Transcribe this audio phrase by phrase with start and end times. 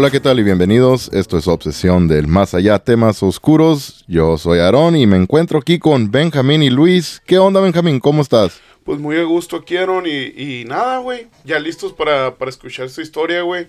[0.00, 0.40] Hola, ¿qué tal?
[0.40, 1.10] Y bienvenidos.
[1.12, 4.02] Esto es Obsesión del Más Allá, temas oscuros.
[4.08, 7.20] Yo soy Aarón y me encuentro aquí con Benjamín y Luis.
[7.26, 8.00] ¿Qué onda, Benjamín?
[8.00, 8.62] ¿Cómo estás?
[8.82, 11.26] Pues muy a gusto quiero y, y nada, güey.
[11.44, 13.66] Ya listos para, para escuchar su historia, güey.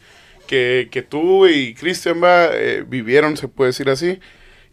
[0.47, 4.21] Que, que tú y Cristian eh, vivieron, se puede decir así.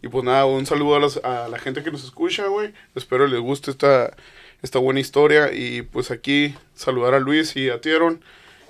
[0.01, 2.71] Y pues nada, un saludo a, las- a la gente que nos escucha, güey.
[2.95, 4.15] Espero les guste esta,
[4.61, 5.51] esta buena historia.
[5.53, 8.21] Y pues aquí saludar a Luis y a Tieron.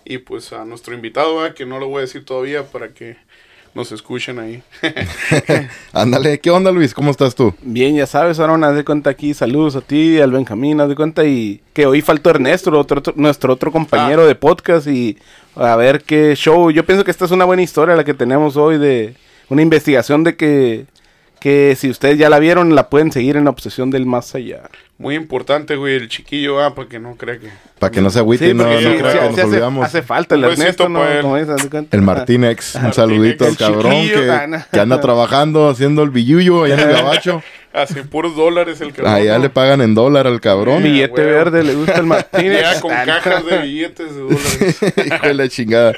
[0.06, 3.18] Y pues a nuestro invitado, que no lo voy a decir todavía para que
[3.76, 4.64] nos escuchen ahí.
[5.94, 6.94] Ándale, ¿qué onda, Luis?
[6.94, 7.54] ¿Cómo estás tú?
[7.62, 10.96] Bien, ya sabes, Aaron, haz de cuenta aquí, saludos a ti, al Benjamín, haz de
[10.96, 15.18] cuenta, y que hoy faltó Ernesto, otro, otro- nuestro otro compañero de podcast, y
[15.56, 16.72] a ver qué show.
[16.72, 19.16] Yo pienso que esta es una buena historia la que tenemos hoy de
[19.50, 20.86] una investigación de que,
[21.40, 24.64] que si ustedes ya la vieron, la pueden seguir en la obsesión del más allá.
[25.00, 27.48] Muy importante, güey, el chiquillo, ah, para que no crea que...
[27.80, 29.86] Para que no se agüite, Sí, no, no sí, crea sí, que nos hace, olvidamos.
[29.86, 31.06] hace falta el Ernesto, ¿no?
[31.06, 31.96] de cuenta.
[31.96, 34.62] El Martínex, un saludito al el cabrón que, ah, no.
[34.70, 37.42] que anda trabajando haciendo el billuyo allá en el gabacho.
[37.72, 39.14] Hace puros dólares el cabrón.
[39.14, 39.44] Allá ¿no?
[39.44, 40.82] le pagan en dólar al cabrón.
[40.84, 40.90] Sí.
[40.90, 41.26] Billete güey.
[41.28, 42.62] verde, le gusta el Martínez.
[42.62, 44.80] Ya con cajas de billetes de dólares.
[45.06, 45.94] Hijo de la chingada.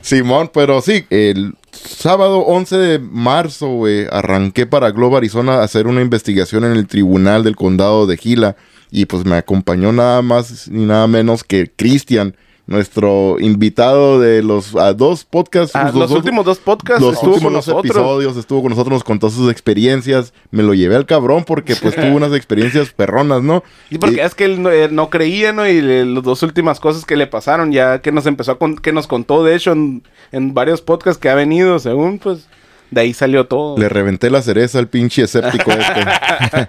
[0.00, 5.86] Simón, pero sí, el sábado 11 de marzo, güey, arranqué para Globo, Arizona a hacer
[5.86, 8.56] una investigación en el tribunal del condado de Gila.
[8.90, 12.34] Y pues me acompañó nada más ni nada menos que Cristian,
[12.68, 15.74] nuestro invitado de los a dos podcasts.
[15.74, 18.70] Ah, los los dos- últimos dos podcasts los estuvo últimos con dos episodios estuvo con
[18.70, 20.32] nosotros, nos contó sus experiencias.
[20.52, 23.64] Me lo llevé al cabrón porque pues tuvo unas experiencias perronas, ¿no?
[23.90, 25.66] Y porque Y- es que él no, eh, no creía, ¿no?
[25.66, 28.76] Y le- las dos últimas cosas que le pasaron, ya que nos empezó a con-
[28.76, 32.46] que nos contó, de hecho, en, en varios podcasts que ha venido, según, pues,
[32.90, 33.78] de ahí salió todo.
[33.78, 36.66] Le reventé la cereza al pinche escéptico este.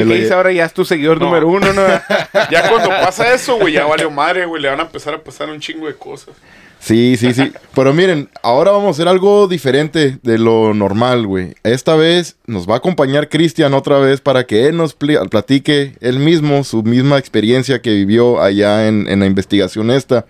[0.00, 1.26] ¿Y Me lo dice ahora ya es tu seguidor No.
[1.26, 1.82] número uno, ¿no?
[2.50, 4.60] Ya cuando pasa eso, güey, ya valió madre, güey.
[4.62, 6.34] Le van a empezar a pasar un chingo de cosas.
[6.80, 7.52] Sí, sí, sí.
[7.76, 11.54] Pero miren, ahora vamos a hacer algo diferente de lo normal, güey.
[11.62, 15.94] Esta vez nos va a acompañar Cristian otra vez para que él nos pli- platique
[16.00, 20.26] él mismo su misma experiencia que vivió allá en, en la investigación esta.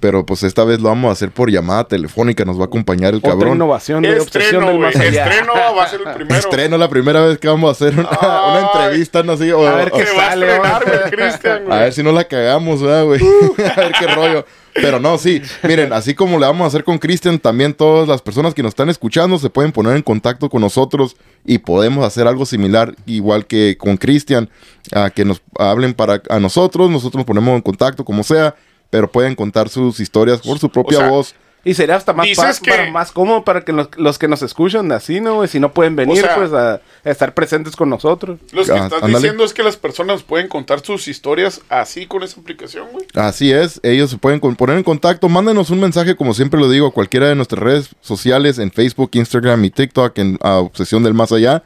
[0.00, 2.44] Pero pues esta vez lo vamos a hacer por llamada telefónica.
[2.44, 3.54] Nos va a acompañar el Otra cabrón.
[3.56, 5.24] innovación de Estreno, del más allá.
[5.26, 6.34] Estreno va a ser el primero.
[6.36, 9.52] Estreno la primera vez que vamos a hacer una, una entrevista, no sé.
[9.52, 11.28] o- A ver qué a sale, estrenar, güey,
[11.62, 11.78] A güey.
[11.80, 13.20] ver si no la cagamos, ¿verdad, güey?
[13.76, 14.44] a ver qué rollo.
[14.74, 15.42] Pero no, sí.
[15.64, 18.70] Miren, así como le vamos a hacer con Cristian, también todas las personas que nos
[18.70, 23.46] están escuchando se pueden poner en contacto con nosotros y podemos hacer algo similar, igual
[23.46, 24.48] que con Cristian,
[24.94, 28.54] a que nos hablen para a nosotros, nosotros nos ponemos en contacto como sea,
[28.90, 31.34] pero pueden contar sus historias por su propia O sea, voz.
[31.64, 34.28] Y sería hasta más, Dices pa- que- para- más cómodo para que los, los que
[34.28, 35.44] nos escuchan así, ¿no?
[35.48, 38.38] Si no pueden venir, sea- pues, a, a estar presentes con nosotros.
[38.52, 39.14] Lo que Ah, estás ándale.
[39.16, 43.04] diciendo es que las personas pueden contar sus historias así con esa aplicación, güey.
[43.14, 45.28] Así es, ellos se pueden poner en contacto.
[45.28, 49.10] Mándenos un mensaje, como siempre lo digo, a cualquiera de nuestras redes sociales, en Facebook,
[49.14, 51.64] Instagram y TikTok, en a Obsesión del Más Allá,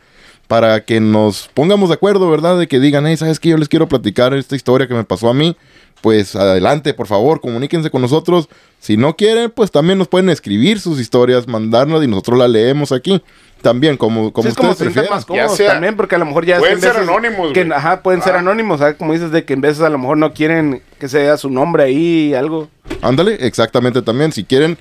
[0.48, 2.58] para que nos pongamos de acuerdo, ¿verdad?
[2.58, 3.50] De que digan, hey, ¿sabes qué?
[3.50, 5.54] Yo les quiero platicar esta historia que me pasó a mí.
[6.02, 8.48] Pues adelante, por favor, comuníquense con nosotros.
[8.80, 12.92] Si no quieren, pues también nos pueden escribir sus historias, mandarnos y nosotros la leemos
[12.92, 13.22] aquí.
[13.62, 15.16] También, como, como Sí, es como ustedes se sientan prefieran.
[15.18, 16.56] más cómodos sea- también, porque a lo mejor ya...
[16.56, 17.70] es Pueden ser anónimos, que-.
[17.72, 18.40] Ajá, pueden ser Ah.
[18.40, 18.96] anónimos, ¿sabes?
[18.96, 21.48] Como dices, de que en veces a lo mejor no quieren que se vea su
[21.48, 22.68] nombre ahí, algo.
[23.02, 24.32] Ándale, exactamente también.
[24.32, 24.76] Si quieren,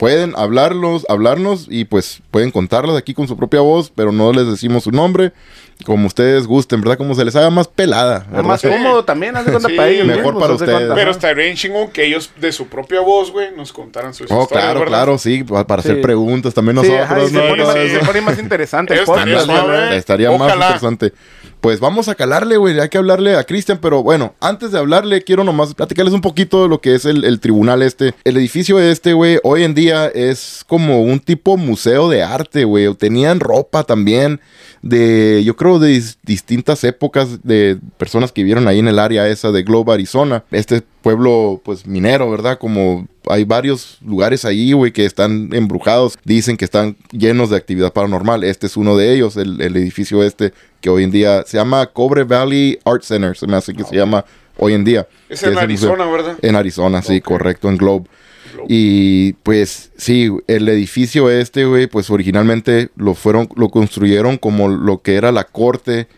[0.00, 4.46] pueden hablarlos, hablarnos y pues pueden contarlas aquí con su propia voz, pero no les
[4.46, 5.32] decimos su nombre,
[5.84, 6.96] como ustedes gusten, ¿verdad?
[6.96, 8.44] Como se les haga más pelada, ¿verdad?
[8.44, 10.74] Más cómodo también, haz de cuenta Sí, para ellos mejor mismos, para ustedes.
[10.74, 14.30] cuenta, Pero estaría bien chingón que ellos de su propia voz, güey, nos contaran sus
[14.30, 14.96] Oh, historias, claro, ¿verdad?
[14.96, 16.00] claro, sí, pa- para hacer Sí.
[16.02, 17.48] preguntas también Sí, nosotros, ajá, y se, ¿no?
[17.50, 18.00] pone más, No, se no.
[18.06, 19.00] pone más interesante el
[19.98, 21.12] estaría más interesante.
[21.60, 22.78] Pues vamos a calarle, güey.
[22.80, 26.62] Hay que hablarle a Cristian, pero bueno, antes de hablarle, quiero nomás platicarles un poquito
[26.62, 28.14] de lo que es el, tribunal este.
[28.24, 32.92] El edificio este, güey, hoy en día es como un tipo museo de arte, güey.
[32.94, 34.40] Tenían ropa también
[34.80, 39.28] de, yo creo, de dis- distintas épocas de personas que vivieron ahí en el área
[39.28, 40.44] esa de Globe, Arizona.
[40.50, 42.58] Este pueblo, pues, minero, ¿verdad?
[42.58, 46.18] Como hay varios lugares ahí, güey, que están embrujados.
[46.24, 48.44] Dicen que están llenos de actividad paranormal.
[48.44, 51.86] Este es uno de ellos, el, el edificio este, que hoy en día se llama
[51.86, 53.36] Cobre Valley Art Center.
[53.36, 54.24] Se me hace que se llama
[54.56, 55.06] hoy en día.
[55.28, 56.36] Es en museo- Arizona, ¿verdad?
[56.42, 58.06] En Arizona, sí, correcto, en Globe.
[58.52, 58.66] Globe.
[58.68, 65.02] Y pues sí, el edificio este, güey, pues originalmente lo fueron, lo construyeron como lo
[65.02, 66.08] que era la corte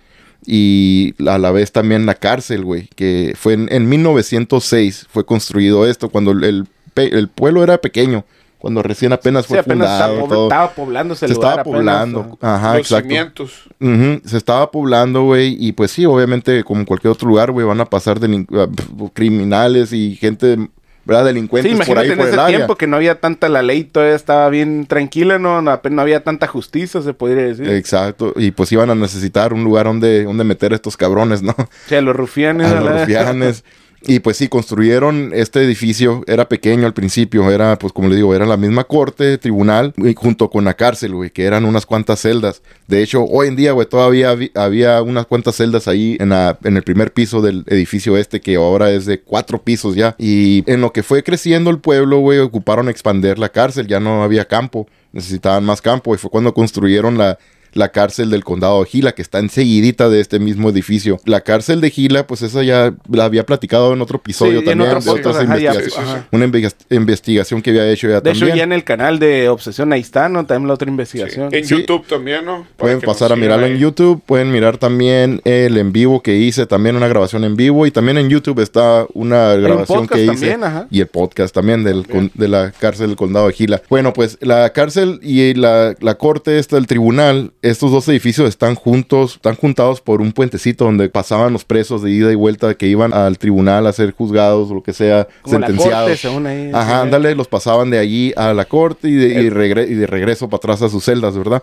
[0.47, 5.87] y a la vez también la cárcel, güey, que fue en, en 1906 fue construido
[5.87, 6.67] esto cuando el,
[6.97, 8.25] el pueblo era pequeño,
[8.59, 10.12] cuando recién apenas Sí, fue apenas fundado.
[10.15, 10.43] estaba, todo.
[10.49, 12.39] estaba poblándose el Se lugar estaba apenas, poblando.
[12.41, 12.49] ¿no?
[12.49, 13.03] Ajá, Los exacto.
[13.09, 13.53] cimientos.
[13.81, 17.67] Ujú, Se estaba poblando, güey, y pues sí, obviamente, como en cualquier otro lugar, güey,
[17.67, 18.67] van a pasar de ah,
[19.15, 20.69] criminales y gente
[21.04, 21.22] ¿verdad?
[21.22, 22.56] Sí, Delincuentes por imagínate ahí en por ese el área.
[22.58, 26.46] tiempo que no había tanta la ley, todavía estaba bien tranquila, no, no, había tanta
[26.46, 27.69] justicia, se podría decir.
[27.70, 31.54] Exacto, y pues iban a necesitar un lugar donde, donde meter a estos cabrones, ¿no?
[31.58, 32.69] O sea, los rufianes.
[32.69, 33.64] a los rufianes.
[34.06, 38.34] Y pues sí, construyeron este edificio, era pequeño al principio, era pues como le digo,
[38.34, 42.20] era la misma corte, tribunal, y junto con la cárcel, güey, que eran unas cuantas
[42.20, 42.62] celdas.
[42.88, 46.76] De hecho, hoy en día, güey, todavía había unas cuantas celdas ahí en, la- en
[46.76, 50.14] el primer piso del edificio este, que ahora es de cuatro pisos ya.
[50.19, 54.22] Y en lo que fue creciendo el pueblo, güey, ocuparon expander la cárcel, ya no
[54.25, 57.38] había campo, necesitaban más campo, y fue cuando construyeron la
[57.74, 61.19] la cárcel del condado de Gila, que está enseguidita de este mismo edificio.
[61.24, 64.78] La cárcel de Gila, pues esa ya la había platicado en otro episodio Sí, en
[64.78, 66.10] también, otro de otras ajá, ya, investigaciones.
[66.10, 66.28] ajá.
[66.32, 66.44] Una
[66.90, 68.56] investigación que había hecho ya De hecho, también.
[68.58, 70.46] ya en el canal de Obsesión ahí está, ¿no?
[70.46, 71.48] También la otra investigación.
[71.52, 71.74] En Sí.
[71.76, 72.58] YouTube también, ¿no?
[72.76, 73.78] Para Pueden pasar a mirarlo en.
[73.78, 77.90] YouTube, pueden mirar también el en vivo que hice, también una grabación en vivo y
[77.90, 80.86] también en YouTube está una un grabación que hice también, ajá.
[80.90, 83.82] y el podcast también del, con- de la cárcel del condado de Gila.
[83.88, 88.75] Bueno, pues la cárcel y la, la corte esta, el tribunal, estos dos edificios están
[88.75, 92.88] juntos, están juntados por un puentecito donde pasaban los presos de ida y vuelta que
[92.88, 96.05] iban al tribunal a ser juzgados o lo que sea, Como la sentenciados.
[96.09, 96.70] corte, según ahí.
[96.75, 100.06] Ajá, ándale, los pasaban de allí a la corte y de, y regre- y de
[100.06, 101.62] regreso para atrás a sus celdas, ¿verdad?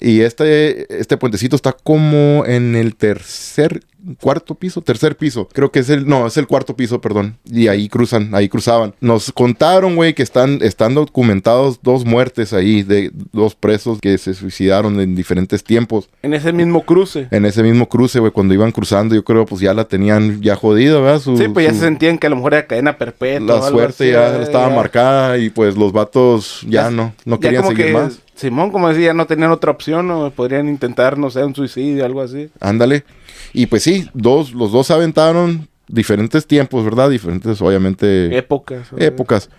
[0.00, 3.82] Y este, este puentecito está como en el tercer,
[4.20, 5.48] cuarto piso, tercer piso.
[5.52, 7.36] Creo que es el, no, es el cuarto piso, perdón.
[7.44, 8.94] Y ahí cruzan, ahí cruzaban.
[9.00, 14.34] Nos contaron, güey, que están, están documentados dos muertes ahí de dos presos que se
[14.34, 16.08] suicidaron en diferentes tiempos.
[16.22, 17.28] En ese mismo cruce.
[17.30, 20.56] En ese mismo cruce, güey, cuando iban cruzando, yo creo, pues ya la tenían ya
[20.56, 21.20] jodida, ¿verdad?
[21.20, 23.56] Su- Sí, pues ya su- se sentían que a lo mejor era cadena perpetua.
[23.60, 27.40] la suerte así, ya estaba Ya- marcada y pues los vatos ya, Ya- no, no
[27.40, 28.18] querían seguir que más.
[28.34, 32.22] Simón, como decía, no tenían otra opción, o podrían intentar, no sé, un suicidio, algo
[32.22, 32.48] así.
[32.60, 33.04] Ándale.
[33.52, 37.10] Y pues sí, dos, los dos se aventaron diferentes tiempos, ¿verdad?
[37.10, 38.88] Diferentes, obviamente, Épocas.
[38.96, 39.50] épocas.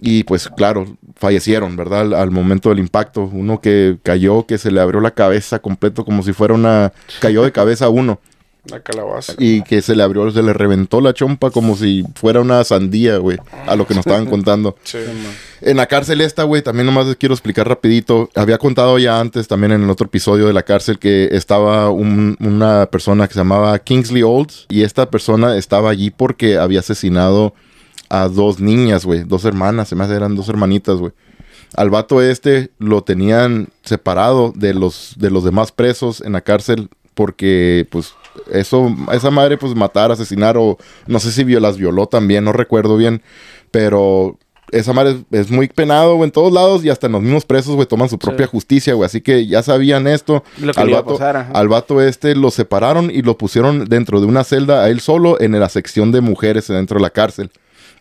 [0.00, 2.00] Y pues claro, fallecieron, ¿verdad?
[2.00, 3.28] Al, al momento del impacto.
[3.30, 6.92] Uno que cayó, que se le abrió la cabeza completo como si fuera una...
[7.20, 8.20] Cayó de cabeza a uno.
[8.64, 9.34] La calabaza.
[9.38, 13.16] Y que se le abrió, se le reventó la chompa como si fuera una sandía,
[13.18, 13.38] güey.
[13.66, 14.76] A lo que nos estaban contando.
[14.84, 14.98] Sí.
[15.62, 18.28] En la cárcel esta, güey, también nomás les quiero explicar rapidito.
[18.34, 22.36] Había contado ya antes, también en el otro episodio de la cárcel, que estaba un-
[22.40, 24.66] una persona que se llamaba Kingsley Olds.
[24.68, 27.54] Y esta persona estaba allí porque había asesinado
[28.08, 29.22] a dos niñas, güey.
[29.24, 31.12] Dos hermanas, se me hace eran dos hermanitas, güey.
[31.76, 36.88] Al vato este lo tenían separado de los, de los demás presos en la cárcel
[37.14, 38.14] porque, pues,
[38.52, 42.96] eso, esa madre, pues, matar, asesinar o no sé si las violó también, no recuerdo
[42.96, 43.22] bien,
[43.70, 44.38] pero
[44.72, 47.44] esa madre es, es muy penado, güey, en todos lados y hasta en los mismos
[47.44, 50.44] presos, güey, toman su propia justicia, güey, así que ya sabían esto.
[50.60, 51.50] Lo que al, vato, pasar, ajá.
[51.52, 55.40] al vato este lo separaron y lo pusieron dentro de una celda a él solo
[55.40, 57.50] en la sección de mujeres dentro de la cárcel.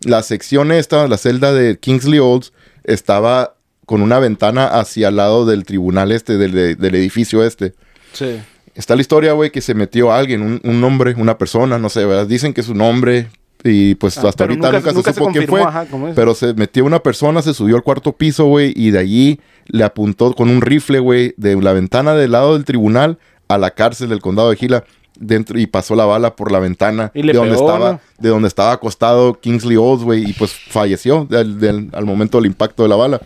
[0.01, 3.55] La sección esta, la celda de Kingsley Olds, estaba
[3.85, 7.73] con una ventana hacia el lado del tribunal este, del, de- del edificio este.
[8.13, 8.39] Sí.
[8.75, 12.05] Está la historia, güey, que se metió alguien, un, un hombre, una persona, no sé,
[12.05, 12.27] ¿verdad?
[12.27, 13.27] Dicen que es un hombre
[13.63, 15.61] y pues Ah, hasta ahorita nunca, nunca se supo quién confirmó, fue.
[15.63, 16.13] ajá.
[16.15, 19.83] Pero se metió una persona, se subió al cuarto piso, güey, y de allí le
[19.83, 23.17] apuntó con un rifle, güey, de la ventana del lado del tribunal
[23.49, 24.83] a la cárcel del condado de Gila.
[25.21, 27.99] Dentro, y pasó la bala por la ventana Y le de donde pegó, estaba ¿no?
[28.19, 32.45] de donde estaba acostado Kingsley Olds, güey, y pues falleció del- del- al momento del
[32.45, 33.19] impacto de la bala.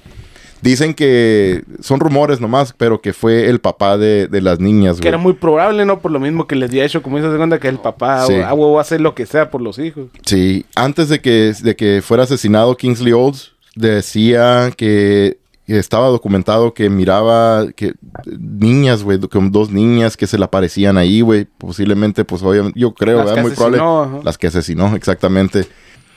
[0.63, 5.01] Dicen que son rumores nomás, pero que fue el papá de, de las niñas, Que
[5.01, 5.07] güey.
[5.09, 5.99] era muy probable, ¿no?
[5.99, 8.33] Por lo mismo que les había hecho, como esa segunda, que el papá Sí.
[8.33, 10.05] o, ah, huevo, va a hacer lo que sea por los hijos.
[10.25, 16.89] Sí, antes de que, de que fuera asesinado Kingsley Olds, decía que estaba documentado que
[16.89, 17.93] miraba que
[18.25, 21.45] niñas, güey, con dos niñas que se le aparecían ahí, güey.
[21.57, 23.41] Posiblemente, pues obviamente, yo creo, Las ¿verdad?
[23.43, 23.77] Muy probable.
[23.79, 24.21] asesinó.
[24.23, 25.65] Las que asesinó, exactamente.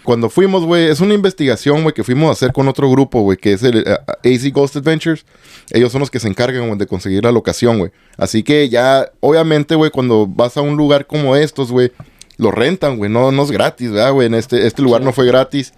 [0.06, 3.36] Cuando fuimos, güey, es una investigación, güey, que fuimos a hacer con otro grupo, güey,
[3.36, 5.26] que es el eh, AZ Ghost Adventures.
[5.72, 7.90] Ellos son los que se encargan, güey, de conseguir la locación, güey.
[8.16, 11.90] Así que ya, obviamente, güey, cuando vas a un lugar como estos, güey,
[12.36, 13.10] lo rentan, güey.
[13.10, 14.28] No, no es gratis, ¿verdad, güey?
[14.28, 15.74] En este, este lugar no fue gratis.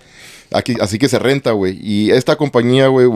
[0.53, 1.79] Aquí, así que se renta, güey.
[1.81, 3.07] Y esta compañía, güey,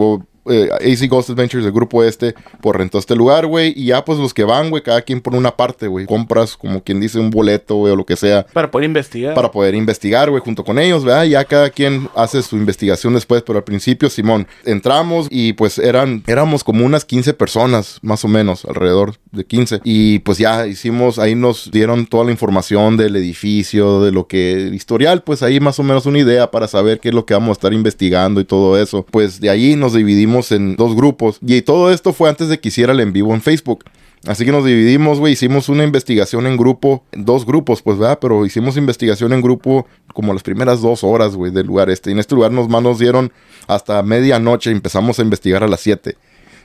[0.47, 3.73] eh, AC Ghost Adventures, el grupo este, pues rentó este lugar, güey.
[3.77, 6.07] Y ya, pues los que van, güey, cada quien por una parte, güey.
[6.07, 9.35] Compras, como quien dice, un boleto, güey, o lo que sea Para poder investigar.
[9.35, 11.25] para poder investigar, güey, junto con ellos, ¿verdad?
[11.25, 16.23] Ya cada quien hace su investigación después, pero al principio, Simón, entramos y pues eran,
[16.27, 19.81] éramos como unas 15 personas, más o menos, alrededor de 15.
[19.85, 24.71] Y pues ya hicimos, ahí nos dieron toda la información del edificio, de lo que,
[24.73, 27.51] historial, pues ahí más o menos una idea para saber qué es lo que vamos
[27.51, 29.05] a estar investigando y todo eso.
[29.11, 32.69] Pues de ahí nos dividimos en dos grupos y todo esto fue antes de que
[32.69, 33.85] hiciera el en vivo en Facebook.
[34.27, 38.21] Así que nos dividimos, güey, hicimos una investigación en grupo, dos grupos, pues, ¿verdad?
[38.21, 42.13] Pero hicimos investigación en grupo como las primeras dos horas, güey, del lugar este.
[42.13, 43.33] En este lugar nos más dieron
[43.67, 46.17] hasta medianoche, empezamos a investigar a las 7.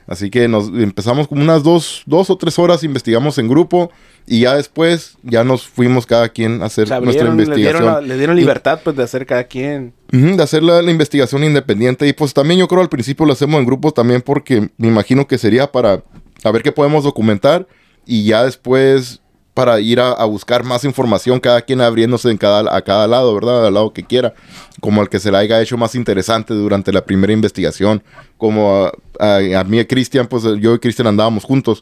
[0.07, 3.91] Así que nos empezamos como unas dos, dos o tres horas, investigamos en grupo
[4.25, 7.61] y ya después ya nos fuimos cada quien a hacer nuestra le investigación.
[7.83, 9.93] dieron, la- le dieron Y- libertad, pues, de hacer cada quien.
[10.11, 12.07] De hacer la, la investigación independiente.
[12.07, 15.27] Y pues también yo creo al principio lo hacemos en grupos también porque me imagino
[15.27, 16.01] que sería para
[16.43, 17.67] a ver qué podemos documentar
[18.05, 19.21] y ya después
[19.53, 23.33] para ir a, a buscar más información, cada quien abriéndose en cada, a cada lado,
[23.33, 23.65] ¿verdad?
[23.65, 24.35] Al lado que quiera,
[24.79, 28.03] como el que se la haya hecho más interesante durante la primera investigación.
[28.37, 31.81] Como a, a- a mí y Cristian, pues yo y Cristian andábamos juntos.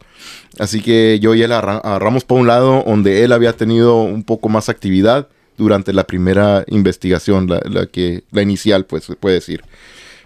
[0.59, 4.23] Así que yo y él arra- agarramos por un lado donde él había tenido un
[4.23, 9.35] poco más actividad durante la primera investigación, la, la que, la inicial, pues se puede
[9.35, 9.63] decir.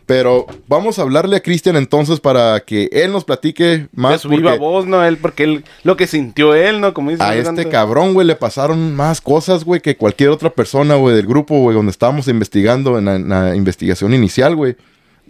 [0.09, 4.21] Pero vamos a hablarle a Cristian entonces para que él nos platique De más.
[4.21, 5.05] su viva voz, ¿no?
[5.05, 6.95] Él, porque él, lo que sintió él, ¿no?
[6.95, 7.21] Como dice.
[7.21, 11.15] a este Tanto- cabrón, güey, le pasaron más cosas, güey, que cualquier otra persona, güey,
[11.15, 14.75] del grupo, güey, donde estábamos investigando en la, en la investigación inicial, güey.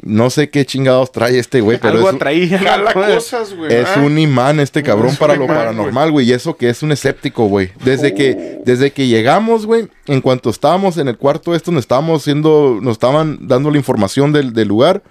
[0.01, 2.58] No sé qué chingados trae este güey, pero Algo es, un- atraía.
[2.63, 3.74] Jala cosas, güey.
[3.74, 6.29] es un imán este cabrón para lo imán, paranormal, güey.
[6.29, 7.72] Y eso que es un escéptico, güey.
[7.84, 12.22] Desde que, desde que llegamos, güey, en cuanto estábamos en el cuarto este donde estábamos
[12.22, 15.03] haciendo, nos estaban dando la información del, del lugar,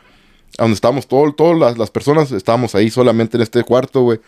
[0.57, 4.21] a donde estábamos todo, todas las, las personas, estábamos ahí solamente en este cuarto, güey.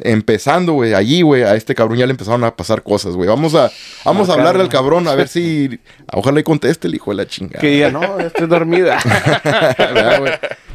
[0.00, 3.28] Empezando, güey, allí, güey, a este cabrón ya le empezaron a pasar cosas, güey.
[3.28, 3.70] Vamos a,
[4.04, 5.80] vamos a hablarle al cabrón a ver si,
[6.12, 7.60] ojalá y conteste el hijo de la chingada.
[7.60, 8.98] Que diga, no, estoy dormida.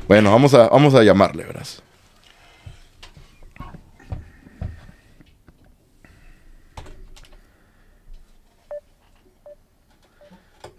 [0.07, 1.83] Bueno, vamos a, vamos a llamarle, verás.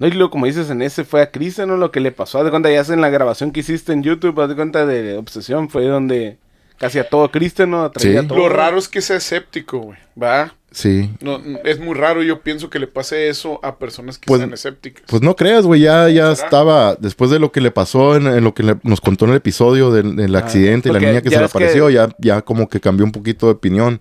[0.01, 1.77] No, y luego, como dices, en ese fue a Cristian, ¿no?
[1.77, 2.39] Lo que le pasó.
[2.39, 5.17] Haz de cuenta, ya en la grabación que hiciste en YouTube, haz de cuenta de
[5.17, 6.39] Obsesión, fue donde
[6.81, 7.85] casi a todo Cristian, ¿no?
[7.85, 8.25] Atraía Sí.
[8.25, 8.39] a todo.
[8.39, 9.99] Lo raro es que sea escéptico, güey.
[10.21, 10.55] ¿Va?
[10.73, 11.11] Sí.
[11.21, 12.23] No, es muy raro.
[12.23, 15.05] Yo pienso que le pase eso a personas que Pues- sean escépticas.
[15.09, 18.43] Pues no creas, güey, ya, ya estaba, después de lo que le pasó, en, en
[18.45, 21.29] lo que le- nos contó en el episodio del, del accidente y la niña que
[21.31, 24.01] se le que- apareció, ya, ya como que cambió un poquito de opinión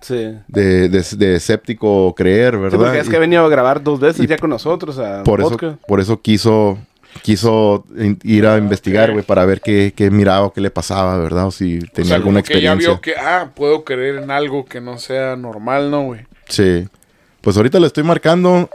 [0.00, 0.32] Sí.
[0.46, 2.78] de, de, de escéptico creer, Sí, ¿verdad?
[2.78, 5.24] porque es Y que ha venido a grabar dos veces y ya con nosotros a
[5.24, 5.56] por, eso,
[5.88, 6.78] por eso quiso,
[7.22, 7.84] quiso
[8.22, 11.46] ir a investigar, güey, para ver qué, qué miraba, qué le pasaba, ¿verdad?
[11.46, 12.88] O si tenía O sea, alguna como que ya experiencia.
[12.90, 16.26] vio que, ah, puedo creer en algo que no sea normal, ¿no, güey?
[16.48, 16.88] Sí.
[17.40, 18.68] Pues ahorita le estoy marcando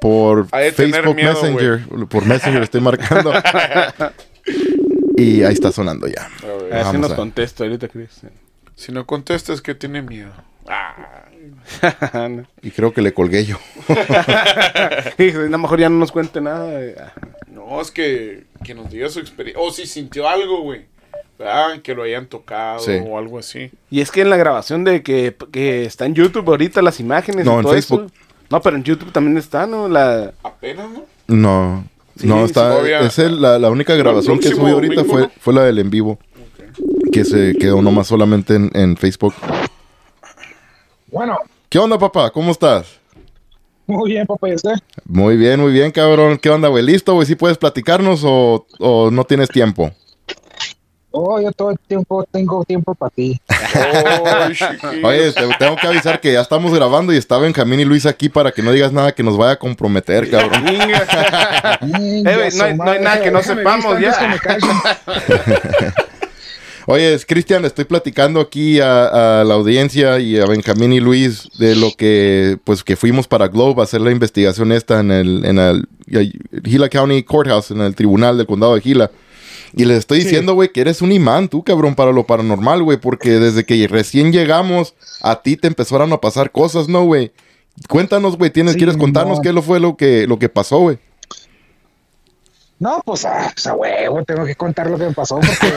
[0.00, 1.88] por Facebook miedo, Messenger.
[2.08, 3.32] Por Messenger le estoy marcando.
[5.16, 6.28] y ahí está sonando ya.
[6.42, 6.72] A ver.
[6.74, 8.32] A ver si nos a- contesta ahorita, Cristian.
[8.74, 10.32] Si no contestas que tiene miedo.
[10.68, 10.94] Ah,
[12.62, 13.56] Y creo que le colgué yo.
[15.18, 17.12] Y a lo mejor ya no nos cuente nada.
[17.66, 17.70] Ah.
[17.70, 19.62] no, es que, que nos diga su experiencia.
[19.62, 20.86] O si sintió algo, güey.
[21.38, 21.82] ¿Verdad?
[21.82, 22.92] Que lo hayan tocado Sí.
[23.06, 23.70] o algo así.
[23.90, 27.44] Y es que en la grabación de que, que está en YouTube ahorita las imágenes
[27.44, 28.12] No, y en todo eso- Facebook.
[28.48, 29.86] No, pero en YouTube también está, ¿no?
[29.88, 30.32] La...
[30.42, 31.04] Apenas, ¿no?
[31.26, 31.84] No.
[32.16, 32.70] Sí, no, está.
[32.70, 35.30] todavía- es el- la, la única grabación que subí ahorita domingo, fue, ¿no?
[35.40, 36.18] fue la del en vivo.
[37.12, 39.34] Que se quedó nomás solamente en, en Facebook.
[41.08, 42.30] Bueno, ¿Qué onda, papá?
[42.30, 42.98] ¿Cómo estás?
[43.86, 44.72] Muy bien, papá, ¿y usted?
[45.04, 46.38] Muy bien, muy bien, cabrón.
[46.38, 46.84] ¿Qué onda, güey?
[46.84, 47.26] ¿Listo, güey?
[47.26, 49.90] ¿Sí puedes platicarnos o, o no tienes tiempo?
[51.18, 53.40] Oh, yo todo el tiempo tengo tiempo para ti.
[54.52, 55.06] Chiquillo.
[55.08, 58.28] Oye, te tengo que avisar que ya estamos grabando y está Benjamín y Luis aquí
[58.28, 60.66] para que no digas nada que nos vaya a comprometer, cabrón.
[60.68, 64.14] Eh, no hay- no hay nada que no sepamos, ya.
[66.88, 71.00] Oye, es Cristian, le estoy platicando aquí a, a la audiencia y a Benjamín y
[71.00, 75.10] Luis de lo que, pues, que fuimos para Globe a hacer la investigación esta en
[75.10, 75.88] el, en el
[76.64, 79.10] Gila County Courthouse, en el tribunal del condado de Gila.
[79.74, 82.98] Y les estoy diciendo, güey, que eres un imán tú, cabrón, para lo paranormal, güey,
[82.98, 87.32] porque desde que recién llegamos, a ti te empezaron a pasar cosas, ¿no, güey?
[87.88, 89.42] Cuéntanos, güey, ¿tienes, Sí, ¿quieres contarnos no.
[89.42, 90.98] qué lo fue lo que, lo que pasó, güey?
[92.78, 95.72] No, pues, ah, pues, a huevo, tengo que contar lo que me pasó porque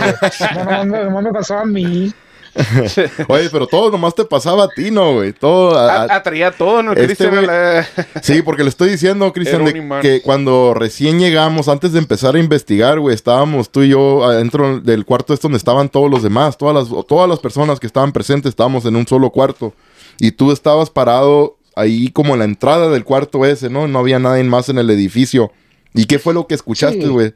[0.55, 2.13] no, no, no, no me pasó a mí.
[3.27, 5.33] Oye, pero todo nomás te pasaba a ti, ¿no, güey?
[5.33, 6.93] Todo a- a- A- Atraía todo, ¿no?
[6.93, 7.85] Este Cristian, la-
[8.23, 9.63] Sí, porque le estoy diciendo, Cristian,
[10.01, 14.79] que cuando recién llegamos, antes de empezar a investigar, güey, estábamos tú y yo adentro
[14.79, 18.11] del cuarto este donde estaban todos los demás, todas las, todas las personas que estaban
[18.11, 19.73] presentes, estábamos en un solo cuarto.
[20.19, 23.87] Y tú estabas parado ahí como en la entrada del cuarto ese, ¿no?
[23.87, 25.51] No había nadie más en el edificio.
[25.93, 27.33] ¿Y qué fue lo que escuchaste, güey?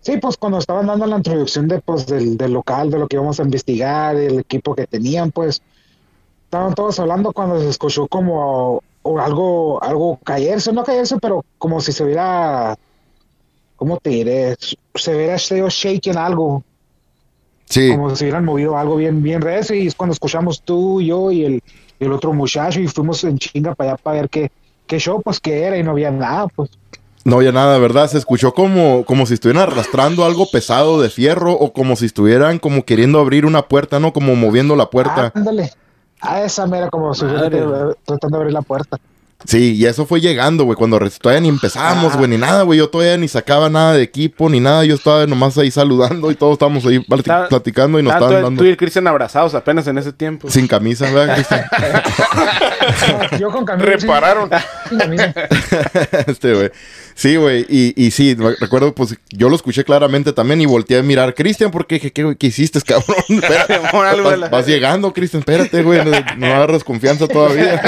[0.00, 3.16] Sí, pues cuando estaban dando la introducción de, pues, del, del local, de lo que
[3.16, 5.60] íbamos a investigar, el equipo que tenían, pues
[6.44, 11.80] estaban todos hablando cuando se escuchó como o algo, algo caerse, no caerse, pero como
[11.80, 12.76] si se hubiera,
[13.76, 14.56] ¿cómo te diré?
[14.94, 16.62] Se hubiera sido shaken algo.
[17.66, 17.90] Sí.
[17.90, 19.76] Como si hubieran movido algo bien, bien recio.
[19.76, 21.62] Y es cuando escuchamos tú, yo y el,
[21.98, 22.80] y el otro muchacho.
[22.80, 24.50] Y fuimos en chinga para allá para ver qué,
[24.86, 25.76] qué show, pues qué era.
[25.76, 26.70] Y no había nada, pues.
[27.28, 28.08] No había nada, ¿verdad?
[28.08, 32.58] Se escuchó como, como si estuvieran arrastrando algo pesado de fierro o como si estuvieran
[32.58, 34.14] como queriendo abrir una puerta, ¿no?
[34.14, 35.30] Como moviendo la puerta.
[35.34, 35.70] Ándale.
[36.22, 38.98] A esa mera, como si tratando de abrir la puerta.
[39.46, 42.78] Sí, y eso fue llegando, güey, cuando todavía ni empezamos, güey, ni nada, güey.
[42.80, 44.84] Yo todavía ni sacaba nada de equipo, ni nada.
[44.84, 46.98] Yo estaba nomás ahí saludando y todos estábamos ahí
[47.48, 50.50] platicando y nos Ah, estaban tú, dando tú y Cristian abrazados apenas en ese tiempo.
[50.50, 51.64] sin camisa, ¿verdad, Cristian?
[53.38, 53.86] Yo con camino.
[53.88, 54.50] Repararon.
[54.88, 55.32] sin camisa.
[56.26, 56.70] este, güey.
[57.14, 57.64] Sí, güey.
[57.68, 61.70] Y, y sí, recuerdo, pues yo lo escuché claramente también y volteé a mirar, Cristian,
[61.70, 63.16] porque dije, ¿qué, ¿qué hiciste, cabrón?
[63.28, 66.04] Espérate, Por algo de la- vas, vas llegando, Cristian, espérate, güey.
[66.04, 67.80] No, no agarras confianza todavía.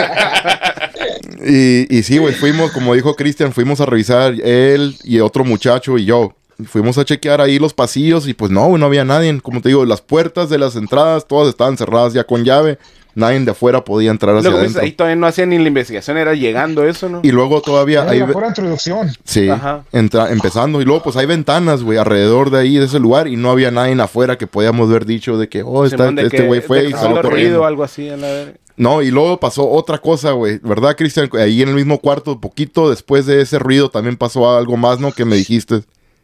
[1.46, 5.98] Y, y sí, güey, fuimos, como dijo Cristian, fuimos a revisar él y otro muchacho
[5.98, 6.34] y yo.
[6.66, 9.40] Fuimos a chequear ahí los pasillos y pues no, güey, no había nadie.
[9.40, 12.78] Como te digo, las puertas de las entradas todas estaban cerradas ya con llave.
[13.14, 14.82] Nadie de afuera podía entrar hacia Luego, adentro.
[14.82, 17.20] ahí todavía no hacían ni la investigación, era llegando eso, ¿no?
[17.24, 18.18] Y luego todavía Era hay...
[18.20, 19.10] la pura introducción.
[19.24, 19.82] Sí, Ajá.
[19.90, 20.80] entra- empezando.
[20.80, 23.26] Y luego, pues hay ventanas, güey, alrededor de ahí, de ese lugar.
[23.26, 26.22] Y no había nadie afuera que podíamos haber dicho de que, oh, está- Simón, de
[26.26, 27.64] este güey fue de y salió haciendo ruido o corriendo.
[27.66, 28.08] algo así.
[28.10, 28.52] a la.
[28.80, 30.58] No, y luego pasó otra cosa, güey.
[30.62, 31.28] ¿Verdad, Cristian?
[31.34, 35.12] Ahí en el mismo cuarto, poquito después de ese ruido, también pasó algo más, ¿no?
[35.12, 35.82] Que me dijiste.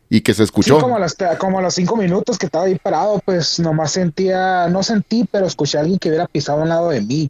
[0.09, 0.81] Y que se Sí, escuchó.
[0.81, 4.69] como a, las, como a los cinco minutos que estaba ahí parado, pues nomás sentía,
[4.69, 7.29] no sentí, pero escuché a alguien que hubiera pisado al lado de mí.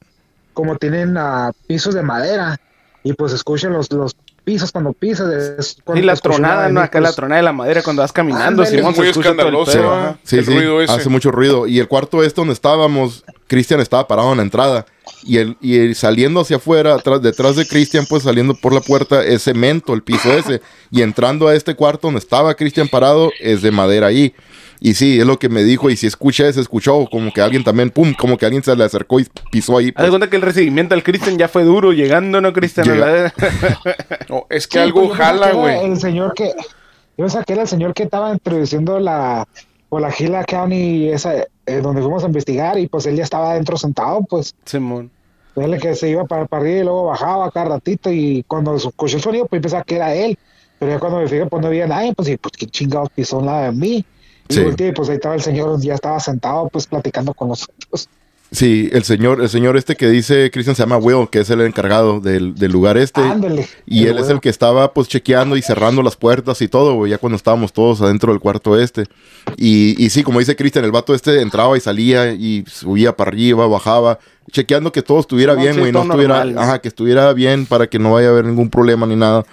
[0.54, 2.60] Como tienen ah, pisos de madera
[3.02, 5.28] y pues escuchan los, los pisos cuando pisas.
[5.58, 6.80] es cuando Y la tronada, ¿no?
[6.80, 8.70] Acá pues, la tronada de la madera cuando vas caminando, Ándale.
[8.70, 10.18] Simón, Es muy el escandaloso, ajá.
[10.22, 10.92] Sí, el sí, ruido ese.
[10.92, 11.66] hace mucho ruido.
[11.66, 14.86] Y el cuarto este donde estábamos, Cristian estaba parado en la entrada.
[15.26, 18.80] Y, el, y el saliendo hacia afuera, atrás, detrás de Cristian, pues saliendo por la
[18.80, 20.60] puerta, es cemento el piso ese.
[20.90, 24.34] Y entrando a este cuarto donde estaba Cristian parado, es de madera ahí.
[24.80, 25.90] Y sí, es lo que me dijo.
[25.90, 28.84] Y si escuché, se escuchó como que alguien también, pum, como que alguien se le
[28.84, 29.88] acercó y pisó ahí.
[29.88, 30.10] Haz de pues.
[30.10, 32.86] cuenta que el recibimiento al Cristian ya fue duro llegando, ¿no, Cristian?
[32.86, 33.32] Llega-.
[34.28, 35.84] No, es que sí, algo pues, jala, güey.
[35.84, 36.52] El señor que,
[37.16, 39.46] yo pensaba que era el señor que estaba introduciendo la,
[39.88, 41.34] o la Gila County, esa,
[41.66, 44.54] eh, donde fuimos a investigar y pues él ya estaba adentro sentado, pues.
[44.64, 45.10] Simón.
[45.56, 49.16] Él que se iba para, para arriba y luego bajaba cada ratito y cuando escuché
[49.16, 50.38] el sonido pues pensaba que era él.
[50.78, 53.40] Pero ya cuando me fijé pues no había nadie, pues y pues qué chingados pisó
[53.40, 54.04] lado de mí.
[54.48, 54.62] Y Sí.
[54.62, 58.08] volteé, pues ahí estaba el señor, ya estaba sentado pues platicando con nosotros.
[58.56, 61.60] Sí, el señor, el señor este que dice Cristian se llama Will, que es el
[61.60, 63.20] encargado del, del lugar este.
[63.20, 63.68] Ándale.
[63.84, 67.10] Y él es el que estaba pues chequeando y cerrando las puertas y todo, güey,
[67.10, 69.04] ya cuando estábamos todos adentro del cuarto este.
[69.58, 73.28] Y, y sí, como dice Cristian, el vato este entraba y salía y subía para
[73.28, 77.88] arriba, bajaba, chequeando que todo estuviera bien, güey, no estuviera, ajá, que estuviera bien para
[77.88, 79.44] que no vaya a haber ningún problema ni nada.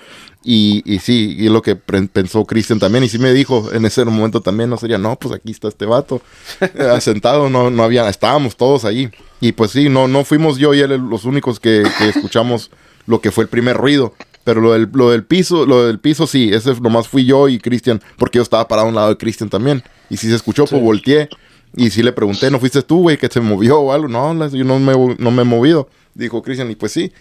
[0.44, 3.04] Y, y sí, y lo que pensó Cristian también.
[3.04, 5.86] Y sí me dijo en ese momento también, no sería, no, pues aquí está este
[5.86, 6.22] vato.
[6.62, 9.10] Eh, sentado, no, no había, estábamos todos ahí.
[9.40, 12.72] Y pues sí, no, no fuimos yo y él los únicos que, que escuchamos
[13.06, 14.14] lo que fue el primer ruido.
[14.44, 17.60] Pero lo del, lo del piso, lo del piso sí, ese nomás fui yo y
[17.60, 19.84] Cristian, porque yo estaba parado a un lado de Cristian también.
[20.10, 21.30] Y si se escuchó, pues volteé.
[21.76, 24.08] Y sí le pregunté, ¿no fuiste tú, güey, que se movió o algo?
[24.08, 25.90] No, yo no me, no me he movido.
[26.14, 27.12] Dijo Cristian, y pues sí.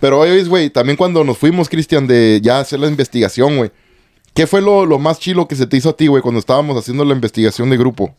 [0.00, 3.70] Pero oye, güey, también cuando nos fuimos, Cristian, de ya hacer la investigación, güey.
[4.34, 6.76] ¿Qué fue lo, lo más chilo que se te hizo a ti, güey, cuando estábamos
[6.76, 8.14] haciendo la investigación de grupo?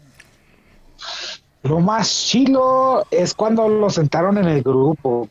[1.63, 5.29] Lo más chilo es cuando lo sentaron en el grupo.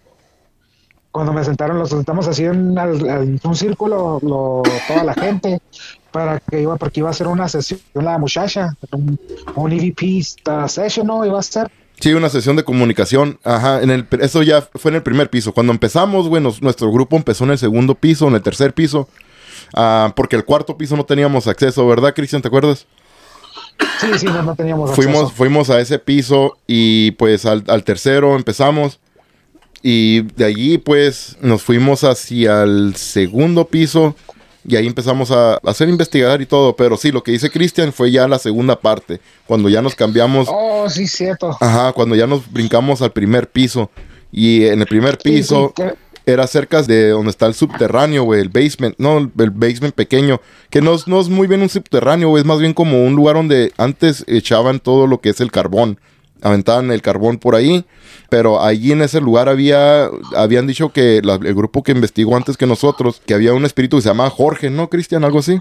[1.10, 5.60] Cuando me sentaron, los sentamos así en, un círculo, lo- toda la gente,
[6.12, 9.18] para que iba, porque iba a ser una sesión la muchacha, un,
[9.54, 10.22] un EVP
[10.68, 11.24] session, ¿no?
[11.24, 11.70] Iba a ser.
[12.00, 13.38] Sí, una sesión de comunicación.
[13.42, 15.52] Ajá, en el, eso ya fue en el primer piso.
[15.52, 19.08] Cuando empezamos, güey, nos- nuestro grupo empezó en el segundo piso, en el tercer piso.
[19.74, 22.42] Ah, porque el cuarto piso no teníamos acceso, ¿verdad, Cristian?
[22.42, 22.86] ¿Te acuerdas?
[24.00, 25.36] Sí, sí, no, no teníamos Fuimos, acceso.
[25.36, 29.00] fuimos a ese piso y pues al, al tercero empezamos.
[29.82, 34.16] Y de allí pues nos fuimos hacia el segundo piso
[34.66, 36.74] y ahí empezamos a hacer investigar y todo.
[36.76, 40.48] Pero sí, lo que dice Cristian fue ya la segunda parte, cuando ya nos cambiamos,
[40.50, 41.56] Oh, sí, cierto.
[41.60, 43.90] ajá, cuando ya nos brincamos al primer piso.
[44.32, 45.72] Y en el primer piso
[46.26, 50.80] era cerca de donde está el subterráneo, güey, el basement, no, el basement pequeño, que
[50.82, 53.36] no es, no es muy bien un subterráneo, güey, es más bien como un lugar
[53.36, 56.00] donde antes echaban todo lo que es el carbón,
[56.42, 57.84] aventaban el carbón por ahí,
[58.28, 62.66] pero allí en ese lugar había, habían dicho que el grupo que investigó antes que
[62.66, 65.24] nosotros, que había un espíritu que se llamaba Jorge, ¿no, Cristian?
[65.24, 65.58] Algo así.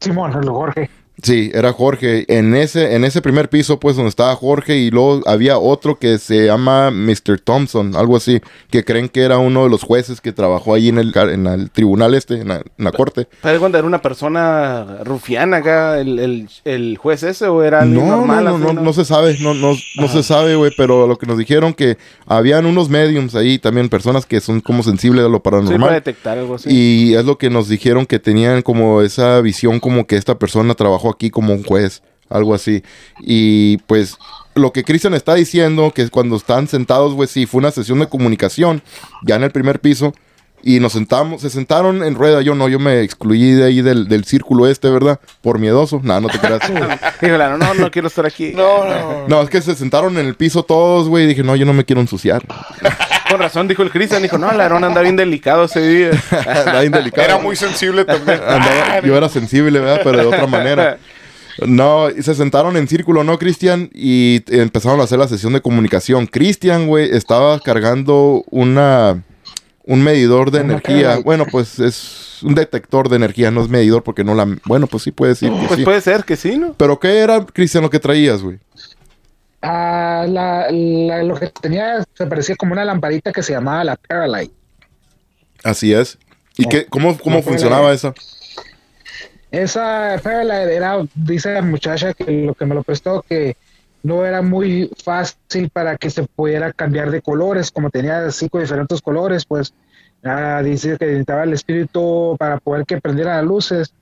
[0.00, 0.90] Simón, el Jorge.
[1.22, 2.24] Sí, era Jorge.
[2.28, 6.18] En ese, en ese primer piso, pues, donde estaba Jorge, y luego había otro que
[6.18, 7.40] se llama Mr.
[7.42, 10.98] Thompson, algo así, que creen que era uno de los jueces que trabajó ahí en
[10.98, 13.26] el, en el tribunal este, en la, en la corte.
[13.42, 18.06] ¿Sabes cuando era una persona rufiana acá, el, el, el juez ese, o era No,
[18.06, 18.44] normal?
[18.44, 21.18] no, así, no, no, no se sabe, no, no, no se sabe, güey, pero lo
[21.18, 25.28] que nos dijeron que habían unos mediums ahí, también personas que son como sensibles a
[25.28, 25.94] lo Sí, para paranormal.
[25.94, 26.68] detectar algo así.
[26.70, 30.74] Y es lo que nos dijeron que tenían como esa visión como que esta persona
[30.74, 32.82] trabajó aquí como un juez, algo así.
[33.20, 34.16] Y pues
[34.54, 37.98] lo que Cristian está diciendo, que es cuando están sentados, güey, sí, fue una sesión
[38.00, 38.82] de comunicación,
[39.24, 40.12] ya en el primer piso,
[40.62, 44.08] y nos sentamos, se sentaron en rueda, yo no, yo me excluí de ahí del,
[44.08, 45.20] del círculo este, ¿verdad?
[45.40, 46.62] Por miedoso, nada, no te creas.
[47.22, 48.52] Híjole, no, no quiero estar aquí.
[48.54, 49.28] No, no.
[49.28, 51.72] No, es que se sentaron en el piso todos, güey, y dije, no, yo no
[51.72, 52.42] me quiero ensuciar.
[53.30, 56.10] Con razón dijo el Cristian, dijo, no, el Aarón anda bien delicado ese día.
[56.46, 57.22] Andaba bien delicado.
[57.26, 58.40] Era muy sensible también.
[58.46, 60.00] Andaba- yo era sensible, ¿verdad?
[60.04, 60.98] Pero de otra manera.
[61.66, 63.90] No, se sentaron en círculo, ¿no, Cristian?
[63.92, 66.26] Y empezaron a hacer la sesión de comunicación.
[66.28, 69.22] Cristian, güey, estaba cargando una
[69.84, 71.18] un medidor de Una energía.
[71.24, 74.46] Bueno, pues es un detector de energía, no es medidor porque no la...
[74.66, 75.84] Bueno, pues sí puede decir que Pues sí.
[75.84, 76.74] puede ser que sí, ¿no?
[76.76, 78.58] Pero ¿qué era, Cristian, lo que traías, güey?
[79.60, 83.96] Ah, la, la- lo que tenía se parecía como una lamparita que se llamaba la
[83.96, 84.52] Paralight.
[85.64, 86.18] Así es.
[86.56, 86.68] ¿Y No.
[86.68, 88.14] qué, cómo, cómo No funcionaba esa?
[89.50, 93.56] Esa Paralight era, dice la muchacha que lo que me lo prestó, que
[94.02, 99.00] no era muy fácil para que se pudiera cambiar de colores, como tenía cinco diferentes
[99.00, 99.72] colores, pues
[100.22, 103.92] ah, dice que necesitaba el espíritu para poder que prendiera las luces,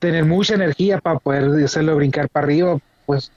[0.00, 2.76] tener mucha energía para poder hacerlo brincar para arriba,
[3.06, 3.30] pues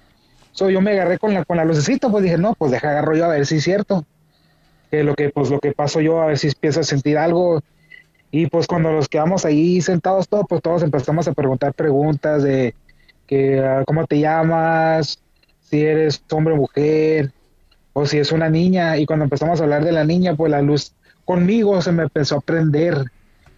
[0.56, 3.16] so, yo me agarré con la con la lucecita, pues dije, no, pues deja agarro
[3.16, 4.04] yo a ver si es cierto.
[4.90, 7.62] Que lo que pues lo que pasó yo a ver si empiezo a sentir algo
[8.32, 12.76] y pues cuando nos quedamos ahí sentados todos, pues todos empezamos a preguntar preguntas de
[13.28, 15.20] que ah, cómo te llamas,
[15.62, 17.32] si eres hombre o mujer,
[17.94, 18.98] o si es una niña.
[18.98, 22.38] Y cuando empezamos a hablar de la niña, pues la luz conmigo se me empezó
[22.38, 23.06] a prender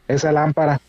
[0.07, 0.79] esa lámpara.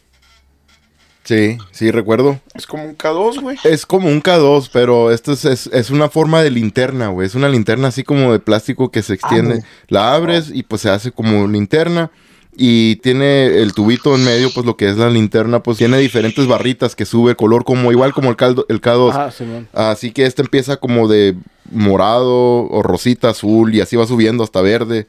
[1.28, 2.40] Sí, sí, recuerdo.
[2.54, 3.58] Es como un K2, güey.
[3.62, 7.26] Es como un K2, pero esto es, es, es una forma de linterna, güey.
[7.26, 9.62] Es una linterna así como de plástico que se extiende.
[9.88, 12.10] la abres y pues se hace como linterna.
[12.56, 16.46] Y tiene el tubito en medio, pues lo que es la linterna, pues tiene diferentes
[16.46, 19.10] barritas que sube color como igual como el, caldo, el K2.
[19.10, 19.68] Ajá, Simón.
[19.74, 21.36] Así que este empieza como de
[21.70, 25.06] morado o rosita azul y así va subiendo hasta verde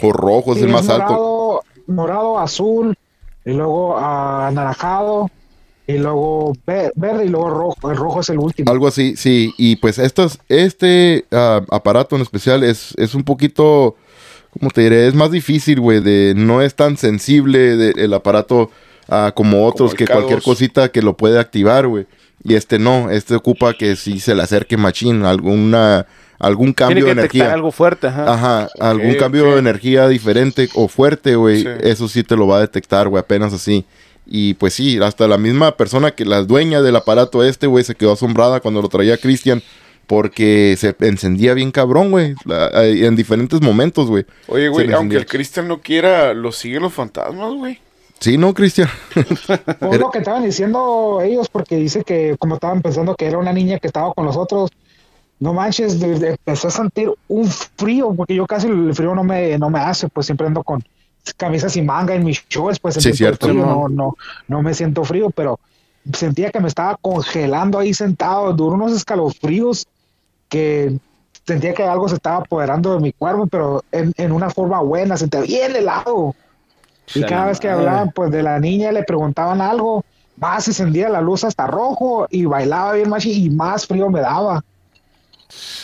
[0.00, 1.62] o rojo es Sí, el más alto.
[1.88, 2.96] morado, azul,
[3.44, 5.30] y luego ah, anaranjado,
[5.86, 7.90] y luego ve- verde, y luego rojo.
[7.90, 8.70] El rojo es el último.
[8.70, 9.52] Algo así, sí.
[9.58, 13.96] Y pues estos, este ah, aparato en especial es, es un poquito,
[14.58, 15.06] ¿cómo te diré?
[15.06, 18.70] Es más difícil, güey, de no es tan sensible de- el aparato
[19.08, 20.44] ah, como otros que cualquier K2.
[20.44, 22.06] cosita que lo puede activar, güey.
[22.42, 26.06] Y este no, este ocupa que si se le acerque machín, alguna,
[26.38, 27.54] algún cambio Tiene de que energía.
[27.54, 28.32] algo fuerte, ajá.
[28.32, 31.62] Ajá, algún cambio de energía diferente o fuerte, güey.
[31.62, 31.68] Sí.
[31.82, 33.84] Eso sí te lo va a detectar, güey, apenas así.
[34.26, 37.94] Y pues sí, hasta la misma persona que la dueña del aparato este, güey, se
[37.94, 39.62] quedó asombrada cuando lo traía Cristian.
[40.06, 42.34] Porque se encendía bien cabrón, güey.
[42.74, 44.26] eh, En diferentes momentos, güey.
[44.48, 47.78] Oye, güey, aunque el Cristian no quiera, lo siguen los fantasmas, güey.
[48.20, 48.88] Sí, ¿no, Cristian?
[49.80, 53.52] Fue lo que estaban diciendo ellos, porque dice que como estaban pensando que era una
[53.54, 54.70] niña que estaba con los otros,
[55.40, 59.24] no manches, de- de- empecé a sentir un frío, porque yo casi el frío no
[59.24, 60.82] me, no me hace, pues siempre ando con
[61.36, 63.46] camisas y manga en mis shorts, pues Sí, cierto.
[63.48, 64.14] frío, no, no,
[64.48, 65.58] no me siento frío, pero
[66.12, 69.86] sentía que me estaba congelando ahí sentado, duró unos escalofríos
[70.48, 70.98] que
[71.46, 75.16] sentía que algo se estaba apoderando de mi cuerpo, pero en, en una forma buena,
[75.16, 76.34] sentía bien helado.
[77.14, 80.04] Y cada vez que hablaban pues de la niña le preguntaban algo,
[80.36, 84.20] más se encendía la luz hasta rojo y bailaba bien más y más frío me
[84.20, 84.62] daba.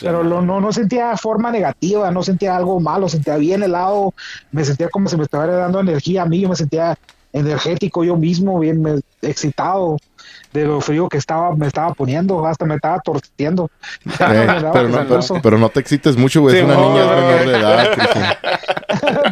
[0.01, 4.13] Pero lo- no, no sentía forma negativa, no sentía algo malo, sentía bien helado,
[4.51, 6.97] me sentía como si me estaba dando energía a mí, yo me sentía
[7.33, 9.97] energético yo mismo, bien me- excitado
[10.53, 13.69] de lo frío que estaba, me estaba poniendo, hasta me estaba torciendo.
[14.05, 15.39] Eh, pero, no, pero, nervioso.
[15.41, 16.55] pero no te excites mucho, güey.
[16.55, 17.51] Sí, es una no, niña, no, menor no.
[17.51, 17.87] de edad.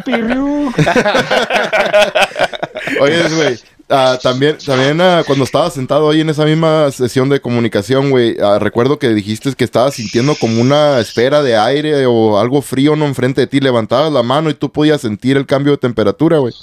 [3.00, 3.58] Oye, güey.
[3.90, 8.36] Ah, también, también ah, cuando estaba sentado ahí en esa misma sesión de comunicación, güey,
[8.40, 12.96] ah, recuerdo que dijiste que estabas sintiendo como una esfera de aire o algo frío
[12.96, 13.60] no enfrente de ti.
[13.60, 16.54] Levantabas la mano y tú podías sentir el cambio de temperatura, güey.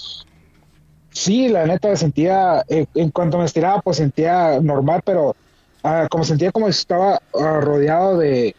[1.11, 5.35] Sí, la neta sentía, eh, en cuanto me estiraba, pues sentía normal, pero
[5.83, 8.55] ah, como sentía como si estaba rodeado de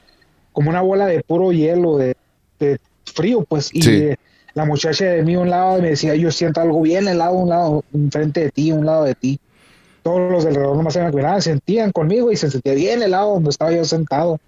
[0.52, 2.16] como una bola de puro hielo, de,
[2.58, 3.70] de frío, pues.
[3.72, 4.14] Y Sí.
[4.58, 7.42] La muchacha de mí a un lado me decía, yo siento algo bien helado a
[7.42, 9.38] un lado, enfrente de ti, un lado de ti.
[10.02, 13.34] todos los del alrededor nomás se me miraban, sentían conmigo y se sentía bien helado
[13.34, 14.38] donde estaba yo sentado,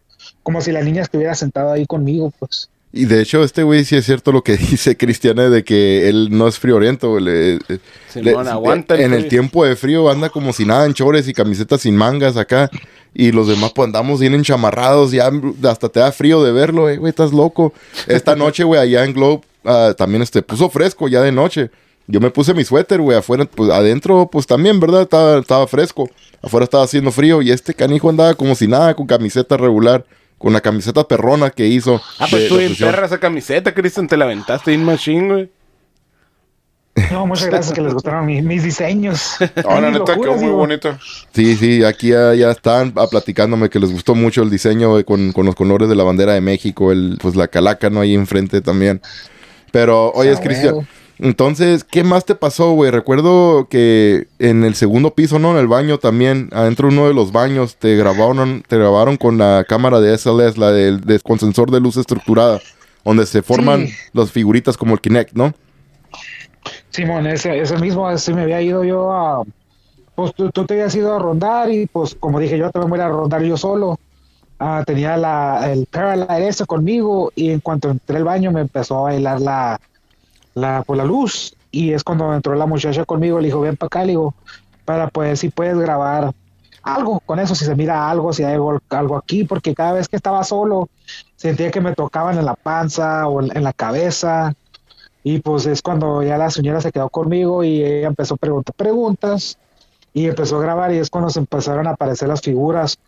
[0.43, 2.69] como si la niña estuviera sentada ahí conmigo, pues.
[2.93, 6.29] Y de hecho, este güey sí es cierto lo que dice Cristiane de que él
[6.33, 7.23] no es frioriento, güey.
[7.25, 10.87] Le- le- Simón, le- aguanta el en el tiempo de frío anda como si nada
[10.87, 12.69] en chores y camisetas sin mangas acá.
[13.15, 15.31] Y los demás pues andamos bien enchamarrados, ya
[15.69, 17.73] hasta te da frío de verlo, eh, güey, estás loco.
[18.09, 21.71] Esta noche, güey, allá en Globe ah, también este, puso fresco ya de noche.
[22.07, 25.03] Yo me puse mi suéter, güey, afuera, pues adentro, pues también, ¿verdad?
[25.03, 26.09] Estaba, estaba fresco.
[26.43, 30.05] Afuera estaba haciendo frío y este canijo andaba como si nada, con camiseta regular,
[30.39, 32.01] con la camiseta perrona que hizo.
[32.19, 35.51] Ah, pues tú bien perra esa camiseta, Cristian, te la aventaste en machine, güey.
[37.13, 39.37] No, muchas gracias que les gustaron mi- mis diseños.
[39.65, 40.57] No, la Mis neta quedó muy digo.
[40.57, 40.99] bonita.
[41.33, 45.05] Sí, sí, aquí ya, ya están ah, platicándome que les gustó mucho el diseño eh,
[45.05, 48.01] con, con los colores de la bandera de México, el, pues la calaca, ¿no?
[48.01, 49.01] Ahí enfrente también.
[49.73, 50.87] Pero, oye, Ah, Cristian, huevo.
[51.19, 52.91] entonces, ¿qué más te pasó, güey?
[52.91, 55.53] Recuerdo que en el segundo piso, ¿no?
[55.53, 59.39] En el baño también, adentro de uno de los baños, te grabaron, te grabaron con
[59.39, 62.61] la cámara de SLS, la del de- con sensor de luz estructurada,
[63.05, 63.95] donde se forman Sí.
[64.13, 65.53] las figuritas como el Kinect, ¿no?
[66.91, 69.43] Simón, ese, ese mismo, ese me había ido yo a.
[70.15, 73.01] Pues tú, tú te habías ido a rondar y, pues, como dije, yo también voy
[73.01, 73.99] a rondar yo solo.
[74.63, 78.99] Ah, tenía la, el Paralight ese conmigo y en cuanto entré al baño me empezó
[78.99, 79.81] a bailar la,
[80.55, 81.57] la, pues, la luz.
[81.71, 84.35] Y es cuando entró la muchacha conmigo, le dijo, ven para acá, le digo,
[84.85, 86.35] para pues si puedes grabar
[86.83, 88.59] algo con eso, si se mira algo, si hay
[88.91, 90.91] algo aquí, porque cada vez que estaba solo
[91.37, 94.53] sentía que me tocaban en la panza o en, en la cabeza.
[95.23, 98.75] Y pues es cuando ya la señora se quedó conmigo y ella empezó a preguntar
[98.75, 99.57] preguntas
[100.13, 102.99] y empezó a grabar y es cuando se empezaron a aparecer las figuras.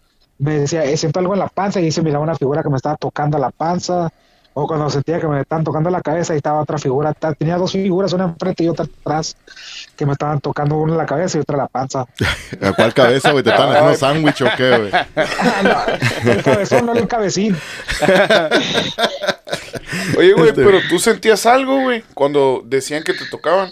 [0.43, 2.77] Me decía, "Eh, siento algo en la panza y se miraba una figura que me
[2.77, 4.11] estaba tocando la panza.
[4.55, 7.15] O cuando sentía que me estaban tocando la cabeza y estaba otra figura.
[7.39, 9.35] Tenía dos figuras, una enfrente y otra atrás,
[9.97, 12.05] que me estaban tocando una en la cabeza y otra en la panza.
[12.61, 13.43] ¿A cuál cabeza, güey?
[13.43, 14.91] ¿Te están haciendo sándwich o qué, güey?
[15.65, 17.57] No, el cabezón, no el cabecín.
[20.19, 23.71] Oye, güey, Este- pero tú sentías algo, güey, cuando decían que te tocaban.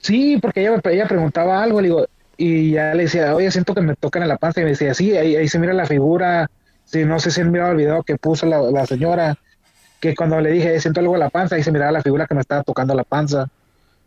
[0.00, 2.06] Sí, porque ella, ella preguntaba algo, le digo,
[2.40, 4.94] y ya le decía, oye, siento que me tocan en la panza, y me decía,
[4.94, 6.48] sí, ahí, ahí se mira la figura,
[6.84, 9.36] sí, no sé si han mirado el video que puso la, la señora,
[10.00, 12.26] que cuando le dije, "Eh, siento algo en la panza, ahí se miraba la figura
[12.28, 13.48] que me estaba tocando la panza,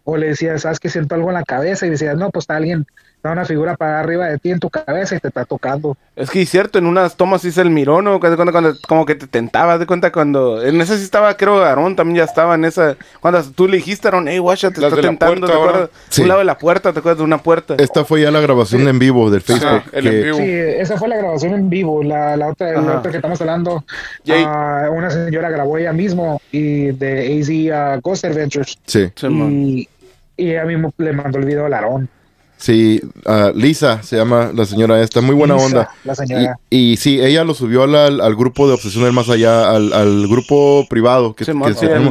[0.06, 2.56] o le decía, sabes que siento algo en la cabeza, y decía, no, pues está
[2.56, 2.88] alguien,
[3.22, 5.96] está una figura para arriba de ti en tu cabeza y te está tocando.
[6.16, 8.20] Es que es cierto, en unas tomas sí se el miró, ¿no?
[8.20, 10.64] Cuenta cuando, como que te tentaba, de cuenta cuando...
[10.64, 12.98] En esa sí estaba, creo, Aarón también ya estaba en esa...
[13.20, 15.64] Cuando tú le dijiste, Aarón, hey, guacha, te Las está de la tentando, puerta ¿te
[15.64, 15.90] acuerdas?
[16.10, 16.22] Sí.
[16.24, 17.76] Un lado de la puerta, ¿te acuerdas de una puerta?
[17.78, 19.68] Esta fue ya la grabación en vivo del Facebook.
[19.68, 20.38] Ajá, el en que- vivo.
[20.38, 23.86] Sí, esa fue la grabación en vivo, la, la otra, la otra que estamos hablando,
[24.30, 28.80] ah, una señora grabó ella mismo, y de AZ ah, Ghost Adventures.
[28.88, 29.12] sí.
[29.16, 29.90] Sí, y,
[30.38, 32.10] y ella mismo le mandó el video al Aarón.
[32.62, 35.90] Sí, ah, Lisa se llama la señora esta, muy buena Lisa, onda.
[36.04, 36.60] la señora.
[36.70, 39.72] Y, y sí, ella lo subió al, al- al grupo de Obsesión del Más Allá,
[39.72, 41.36] al, al grupo privado.
[41.36, 41.52] Que, Sí,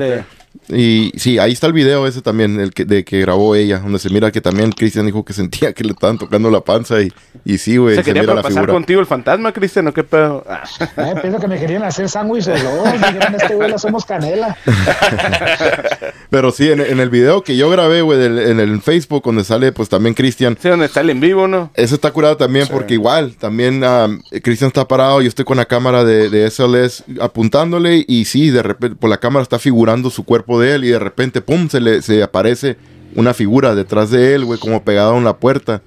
[0.00, 0.24] de-
[0.72, 3.98] Y sí, ahí está el video ese también, el que, de que grabó ella, donde
[3.98, 7.12] se mira que también Cristian dijo que sentía que le estaban tocando la panza y,
[7.44, 8.72] y sí, güey, ¿Se se, quería mira la pasar figura.
[8.74, 10.44] contigo el fantasma, Cristian, o qué pedo?
[10.48, 10.62] Ah.
[11.00, 12.92] Eh, pienso que me querían hacer sándwich de dos.
[12.92, 14.56] Dijeron, este güey hacemos canela.
[16.30, 19.44] Pero sí, en, en el video que yo grabé, güey, del- en el Facebook, donde
[19.44, 21.70] sale pues también Cristian, Sí, donde está el en vivo, ¿no?
[21.74, 25.64] Eso está curado también porque igual, también um, Cristian está parado, yo estoy con la
[25.64, 30.24] cámara de, de SLS apuntándole y sí, de repente, por la cámara está figurando su
[30.24, 32.77] cuerpo de él y de repente, pum, se le se aparece
[33.14, 35.83] una figura detrás de él, güey, como pegada en la puerta.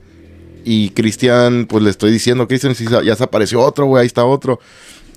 [0.66, 4.60] Y Cristian, pues le estoy diciendo, Cristian, ya se apareció otro, güey, ahí está otro.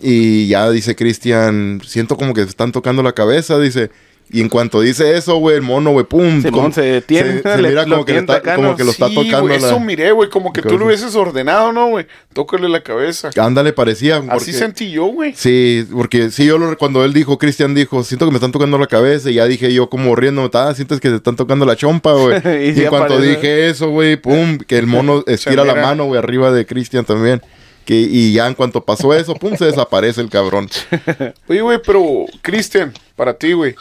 [0.00, 3.90] Y ya dice Cristian, siento como que están tocando la cabeza, dice.
[4.28, 6.42] Y en cuanto dice eso, güey, el mono, güey, pum.
[6.50, 8.76] Como- se detiene, Se, se le- mira como que, le tienta está, acá, como ¿no?
[8.76, 9.40] que lo está Sí, tocando.
[9.42, 12.06] güey, la- eso miré, güey, como que tú lo hubieses ordenado, ¿no, güey?
[12.32, 13.30] Tócale la cabeza.
[13.40, 14.16] Ándale, parecía.
[14.16, 15.32] Así porque- sentí yo, güey.
[15.36, 18.78] Sí, porque sí, yo lo- cuando él dijo, Cristian dijo, siento que me están tocando
[18.78, 21.76] la cabeza, y ya dije yo como riendo, ah, sientes que te están tocando la
[21.76, 22.36] chompa, güey.
[22.74, 23.36] Y y en cuanto aparece.
[23.36, 27.40] dije eso, güey, pum, que el mono estira la mano, güey, arriba de Cristian también.
[27.84, 30.68] Que, y ya en cuanto pasó eso, pum, se desaparece el cabrón.
[31.48, 33.76] Oye, güey, pero, Cristian, para ti, güey.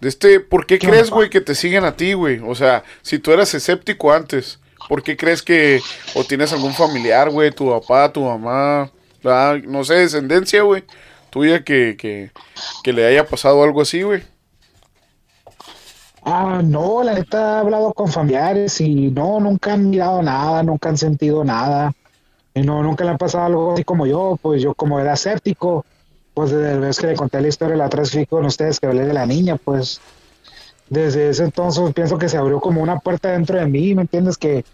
[0.00, 2.40] De este, ¿por qué crees, güey, que te siguen a ti, güey?
[2.46, 5.80] O sea, si tú eras escéptico antes, ¿por qué crees que
[6.14, 8.92] o tienes algún familiar, güey, tu papá, tu mamá,
[9.24, 10.84] ah, no sé, descendencia, güey,
[11.30, 12.30] tuya que, que,
[12.84, 14.22] que le haya pasado algo así, güey?
[16.22, 20.90] Ah, no, la neta he hablado con familiares y no, nunca han mirado nada, nunca
[20.90, 21.92] han sentido nada.
[22.54, 25.84] Y no, nunca le ha pasado algo así como yo, pues yo como era escéptico,
[26.38, 28.78] pues desde la vez que le conté la historia la otra vez fui con ustedes
[28.78, 30.00] que hablé de la niña, pues
[30.88, 34.36] desde ese entonces pienso que se abrió como una puerta dentro de mí, ¿me entiendes?
[34.38, 34.64] Que,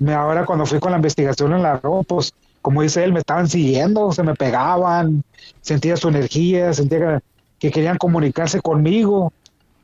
[0.00, 3.20] me, ahora cuando fui con la investigación en la ropa, pues como dice él, me
[3.20, 5.22] estaban siguiendo, se me pegaban,
[5.60, 7.20] sentía su energía, sentía que,
[7.60, 9.32] que querían comunicarse conmigo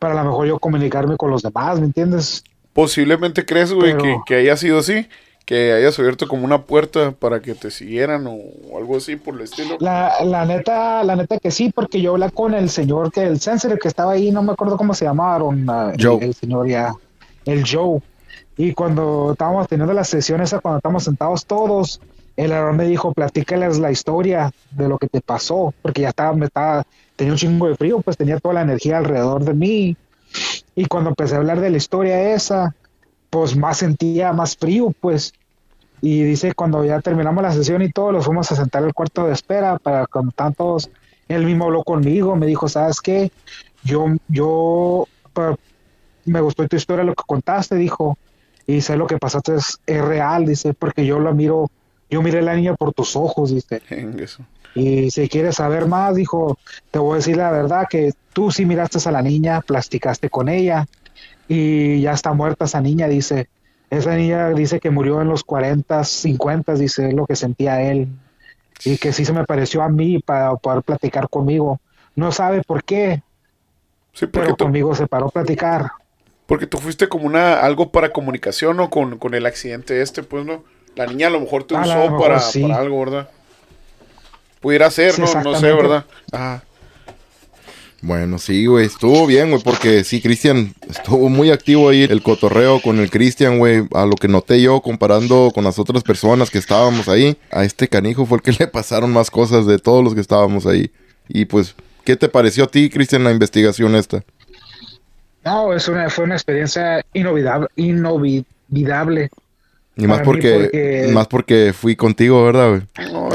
[0.01, 2.43] para a lo mejor yo comunicarme con los demás, ¿me entiendes?
[2.73, 5.07] Posiblemente crees, güey, Pero- que, que haya sido así.
[5.51, 9.41] Que hayas abierto como una puerta para que te siguieran o, algo así por el
[9.41, 9.79] estilo.
[9.81, 13.41] La, la neta, la neta que sí, porque yo hablé con el señor que el
[13.41, 16.25] sensor que estaba ahí, no me acuerdo cómo se llamaron, ah, el- Joe.
[16.25, 16.95] El, señor ya,
[17.47, 18.01] el Joe.
[18.59, 22.01] Y cuando estábamos teniendo la sesión esa, cuando estábamos sentados todos,
[22.37, 26.33] el Aaron me dijo, platícales la historia de lo que te pasó, porque ya estaba,
[26.33, 26.85] me estaba,
[27.17, 29.97] tenía un chingo de frío, pues tenía toda la energía alrededor de mí.
[30.77, 32.73] Y cuando empecé a hablar de la historia esa,
[33.31, 35.33] pues más sentía más frío, pues.
[36.03, 39.27] Y dice, cuando ya terminamos la sesión y todo, los fuimos a sentar al cuarto
[39.27, 40.91] de espera para cuando estaban todos.
[41.29, 43.31] Él mismo habló conmigo, me dijo, ¿sabes qué?
[43.85, 45.55] Yo, yo, pa-
[46.25, 48.17] me gustó tu historia, lo que contaste, dijo,
[48.67, 51.69] y sé lo que pasaste es, es real, dice, porque yo lo miro,
[52.09, 53.83] yo miré a la niña por tus ojos, dice.
[54.19, 54.45] Eso.
[54.75, 56.57] Y si quieres saber más, dijo,
[56.91, 60.49] te voy a decir la verdad que tú sí miraste a la niña, plasticaste con
[60.49, 60.87] ella
[61.49, 63.49] y ya está muerta esa niña, dice.
[63.91, 68.09] Esa niña dice que murió en los 40, 50, dice es lo que sentía él.
[68.85, 71.81] Y que sí se me pareció a mí para poder platicar conmigo.
[72.17, 73.23] No sabe por qué,
[74.13, 75.91] Sí, pero tú, conmigo se paró a platicar.
[76.47, 78.91] porque tú fuiste como una algo para comunicación, ¿no?
[78.91, 80.65] Con, con el accidente este, pues, ¿no?
[80.97, 82.63] La niña a lo mejor te A lo usó mejor para, sí.
[82.63, 83.31] para algo, ¿verdad?
[84.61, 85.43] Pudiera ser, Sí, ¿no?
[85.43, 85.73] No sé.
[85.73, 86.05] ¿verdad?
[86.33, 86.63] Ajá.
[88.03, 92.81] Bueno, sí, güey, estuvo bien, güey, porque sí, Cristian estuvo muy activo ahí el cotorreo
[92.81, 96.57] con el Cristian, güey, a lo que noté yo comparando con las otras personas que
[96.57, 100.15] estábamos ahí, a este canijo fue el que le pasaron más cosas de todos los
[100.15, 100.91] que estábamos ahí.
[101.29, 104.25] Y pues, ¿qué te pareció a ti, Cristian, la investigación esta?
[105.45, 107.69] No, es una, fue una experiencia inolvidable.
[107.77, 109.31] inolvidable.
[110.01, 112.81] Y más porque, porque- más porque fui contigo, ¿verdad, güey?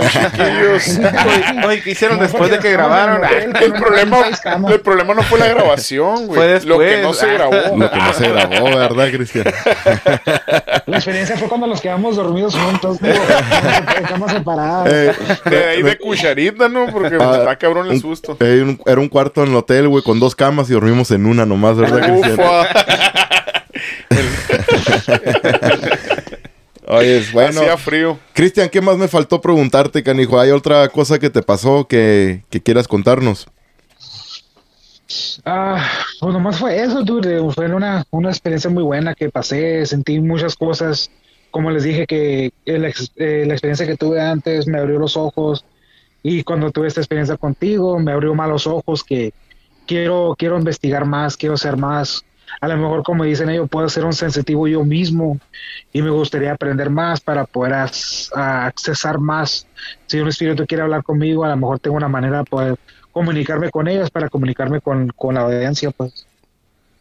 [0.10, 1.00] Chiquillos.
[1.00, 3.22] Oye, oye, ¿qué hicieron No, después de que no, grabaron?
[3.22, 4.18] no, no, Ah, El problema,
[4.72, 6.38] el problema no fue la grabación, güey.
[6.60, 7.54] Fue Lo que no se grabó.
[7.78, 9.46] Lo que no se grabó, ¿verdad, Cristian?
[10.86, 13.16] La experiencia fue cuando los quedamos dormidos juntos, digo,
[14.02, 14.90] estamos separados.
[14.92, 15.14] Eh,
[15.50, 16.88] De ahí de cucharita, ¿no?
[16.92, 18.38] Porque Ah, está cabrón el un- susto.
[18.40, 21.26] eh, un- era un cuarto en el hotel, güey, con dos camas y dormimos en
[21.26, 22.38] una nomás, ¿verdad, Cristian?
[26.96, 27.04] Ufa.
[27.04, 27.62] Oye, bueno.
[27.62, 28.20] Hacía frío.
[28.34, 30.40] Cristian, ¿qué más me faltó preguntarte, canijo?
[30.40, 33.48] ¿Hay otra cosa que te pasó que, que quieras contarnos?
[35.46, 35.88] Ah,
[36.20, 37.40] pues nomás fue eso, dude.
[37.54, 39.86] Fue una, una experiencia muy buena que pasé.
[39.86, 41.12] Sentí muchas cosas.
[41.52, 45.16] Como les dije, que el ex- eh, la experiencia que tuve antes me abrió los
[45.16, 45.64] ojos.
[46.24, 49.32] Y cuando tuve esta experiencia contigo, me abrió más los ojos que
[49.86, 52.26] quiero, quiero investigar más, quiero ser más.
[52.62, 55.40] A lo mejor, como dicen ellos, puedo ser un sensitivo yo mismo
[55.94, 59.68] y me gustaría aprender más para poder as- a accesar más.
[60.08, 62.76] Si un espíritu quiere hablar conmigo, a lo mejor tengo una manera de poder
[63.12, 66.26] comunicarme con ellos para comunicarme con, con la audiencia, pues.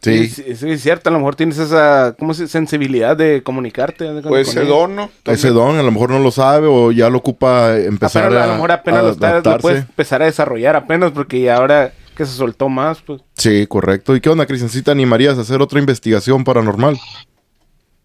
[0.01, 1.09] Sí, Sí, es cierto.
[1.09, 4.03] A lo mejor tienes esa ¿cómo se, sensibilidad de comunicarte.
[4.03, 5.09] de- Pues con ese don, ¿no?
[5.25, 8.43] ese don a lo mejor no lo sabe o ya lo ocupa empezar Apenas, a,
[8.43, 11.55] a lo mejor apenas a lo, está- lo puedes empezar a desarrollar apenas porque ya
[11.55, 13.21] ahora que se soltó más, pues.
[13.35, 14.15] Sí, correcto.
[14.15, 14.69] ¿Y qué onda, Cristian?
[14.69, 16.97] ¿Sí te animarías a hacer otra investigación paranormal?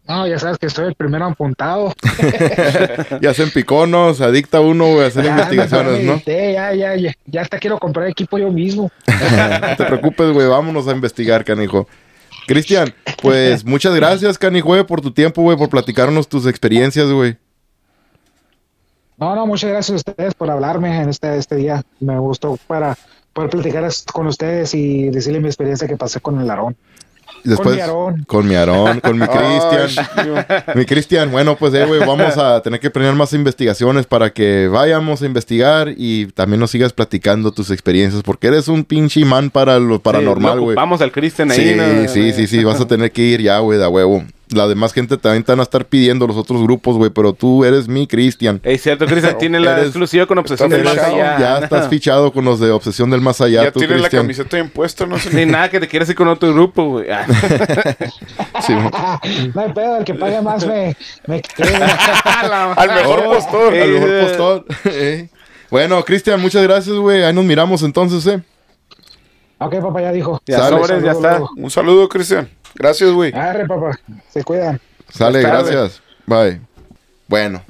[0.07, 1.95] No, ya sabes que soy el primero apuntado.
[3.21, 3.33] Ya
[3.87, 4.15] ¿no?
[4.15, 6.13] Se adicta uno güey, a hacer Ya, investigaciones, me ¿no?
[6.15, 8.91] medité, Ya, ya, ya, ya hasta quiero comprar equipo yo mismo.
[9.07, 10.49] no te preocupes, güey.
[10.49, 11.87] Vámonos a investigar, canijo.
[12.49, 12.93] Cristian,
[13.23, 17.37] pues muchas gracias, canijo, güey, por tu tiempo, güey, por platicarnos tus experiencias, güey.
[19.17, 21.83] No, no, muchas gracias a ustedes por hablarme en este, este día.
[22.01, 22.97] Me gustó para
[23.33, 26.77] poder platicar con ustedes y decirle mi experiencia que pasé con el Aarón.
[27.45, 28.25] Después, mi Aarón.
[28.27, 30.07] Con mi Aarón, con mi Cristian.
[30.75, 34.69] Mi Cristian, bueno, pues, eh, güey, vamos a tener que planear más investigaciones para que
[34.69, 39.51] vayamos a investigar y también nos sigas platicando tus experiencias, porque eres un pinche imán
[39.51, 40.77] para lo paranormal, güey.
[40.77, 41.57] Vamos al Cristian ahí.
[41.57, 42.09] Sí, ¿no?
[42.09, 44.25] sí, sí, sí, vas a tener que ir ya, güey, de a huevo.
[44.51, 47.65] La demás gente también te van a estar pidiendo los otros grupos, güey, pero tú
[47.65, 48.61] eres mi Cristian.
[48.65, 51.39] Es cierto, Cristian tiene la Eres- exclusiva con obsesión del más allá.
[51.39, 54.59] Ya estás fichado con los de Obsesión del Más Allá, Ya tú, tiene la camiseta
[54.59, 55.33] impuesta, no sé.
[55.35, 57.11] Ni nada que te quieras ir con otro grupo, güey.
[57.11, 57.27] Ah.
[58.67, 58.75] Sí,
[59.55, 60.95] no hay pedo, el que pague más me,
[61.27, 61.41] me.
[62.77, 63.73] Al mejor Oh, postor.
[63.75, 64.23] Al mejor Eh.
[64.27, 64.65] postor.
[64.87, 65.29] Eh.
[65.71, 67.23] Bueno, Cristian, muchas gracias, güey.
[67.23, 68.43] Ahí nos miramos entonces, ¿eh?
[69.59, 70.41] Ok, papá, ya dijo.
[70.47, 70.77] Ya Sale.
[70.79, 71.31] sobres, ya está.
[71.39, 71.51] Luego.
[71.57, 72.49] Un saludo, Cristian.
[72.75, 73.33] Gracias, güey.
[73.35, 73.99] Arre, papá,
[74.31, 74.81] se cuidan.
[75.09, 76.01] Sale, gracias.
[76.27, 76.61] Bye.
[77.29, 77.63] Bueno,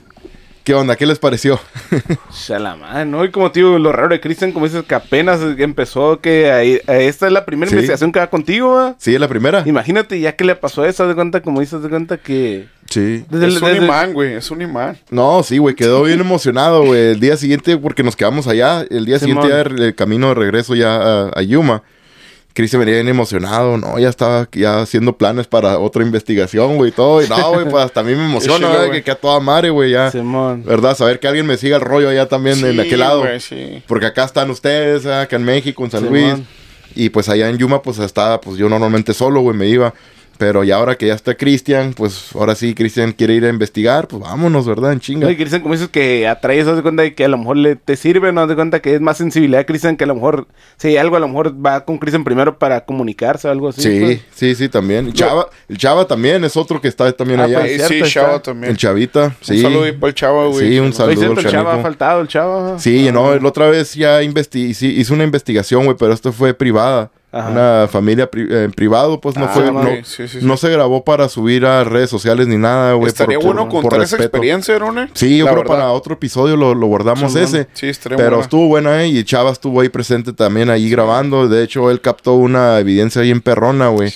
[0.63, 0.95] ¿Qué onda?
[0.95, 1.59] ¿Qué les pareció?
[2.33, 3.25] Shalamán, ¿no?
[3.25, 7.27] Y como digo, lo raro de Cristian, como dices, que apenas empezó, que ahí- esta
[7.27, 7.75] es la primera Sí.
[7.77, 8.95] investigación que va contigo, ¿va?
[8.99, 9.63] ¿Sí, es la primera?
[9.67, 12.69] Imagínate ya que le pasó eso, haz de cuenta, como dices, de cuenta que...
[12.91, 13.25] Sí.
[13.31, 14.35] Desde es un imán, güey.
[14.35, 14.99] Es un imán.
[15.11, 17.13] No, sí, güey, quedó bien emocionado, güey.
[17.13, 19.45] El día siguiente, porque nos quedamos allá, el día Simón.
[19.45, 21.83] siguiente ya el camino de regreso ya a, a Yuma.
[22.53, 26.93] Cristian venía bien emocionado, no, ya estaba ya haciendo planes para otra investigación, güey, y
[26.93, 27.23] todo.
[27.23, 29.71] Y no, güey, pues hasta a mí me emociona, güey, que, que a toda madre,
[29.71, 30.11] güey, ya.
[30.11, 30.65] Simón.
[30.65, 30.97] ¿Verdad?
[30.97, 33.21] Saber que alguien me siga el rollo allá también en Sí, aquel lado.
[33.21, 33.83] güey, sí.
[33.87, 36.13] Porque acá están ustedes, acá en México, en San Simón.
[36.31, 36.35] Luis.
[36.97, 39.95] Y pues allá en Yuma, pues estaba, pues yo normalmente solo, güey, me iba.
[40.41, 44.09] Pero ya ahora que ya está Cristian, pues ahora sí, Cristian quiere ir a investigar,
[44.09, 44.95] pues vámonos, ¿verdad?
[44.95, 45.31] En chinga.
[45.31, 47.77] Y Cristian, como dices, que atraes, haz de cuenta de que a lo mejor le
[47.77, 50.49] te sirve, no haz de cuenta que es más sensibilidad, Cristian, que a lo mejor,
[50.79, 53.83] si algo, a lo mejor va con Cristian primero para comunicarse o algo así.
[53.83, 54.21] Sí, pues.
[54.35, 55.09] sí, sí, también.
[55.09, 57.59] El Chava, el Chava también es otro que está también Ah, allá.
[57.61, 58.09] pues, cierto, sí, está.
[58.09, 58.71] Chava también.
[58.71, 59.57] el Chavita, sí.
[59.57, 60.69] Un saludo para el Chava, güey.
[60.71, 62.79] Sí, un Oye, saludo cierto, al el chava ha faltado, el chava.
[62.79, 66.55] Sí, no, la otra vez ya investi sí, hizo una investigación, güey, pero esto fue
[66.55, 67.11] privada.
[67.33, 67.49] Ajá.
[67.51, 70.39] Una familia pri- eh, en privado, pues no Ah, fue, no, sí, sí, sí.
[70.43, 73.07] no se grabó para subir a redes sociales ni nada, güey.
[73.09, 74.37] Estaría por- bueno por- por contar esa respeto.
[74.37, 75.09] experiencia, Rone.
[75.15, 75.75] Sí, yo La creo verdad.
[75.77, 77.69] para otro episodio lo, lo guardamos ese.
[78.09, 78.41] Pero buena.
[78.43, 79.09] estuvo buena, ¿eh?
[79.09, 81.47] Y Chava estuvo ahí presente también, ahí grabando.
[81.49, 84.13] De hecho, él captó una evidencia ahí en perrona, güey.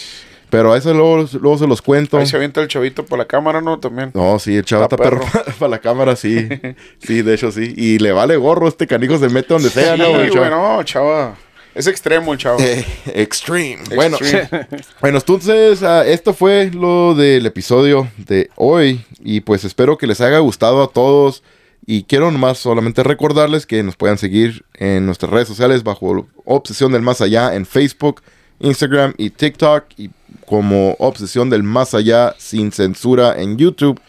[0.51, 2.19] Pero a eso luego, luego se los cuento.
[2.19, 3.79] Ahí se avienta el chavito por la cámara, ¿no?
[3.81, 4.11] También.
[4.15, 5.21] No, sí, el chavo Está perro
[5.59, 6.49] para la cámara, sí.
[6.99, 7.75] Sí, de hecho, sí.
[7.77, 10.29] Y le vale gorro, este canijo se mete donde sea, ¿no, güey?
[10.31, 11.35] güey, no, chava.
[11.75, 12.57] Es extremo el chava.
[12.65, 13.83] Eh, extreme.
[13.95, 14.69] Bueno, Extreme.
[15.01, 20.21] bueno, entonces ah, esto fue lo del episodio de hoy y pues espero que les
[20.21, 21.43] haya gustado a todos
[21.87, 26.93] y quiero nomás solamente recordarles que nos puedan seguir en nuestras redes sociales bajo Obsesión
[26.93, 28.23] del Más Allá en Facebook,
[28.61, 30.11] Instagram y TikTok y
[30.47, 34.01] como Obsesión del Más Allá sin censura en YouTube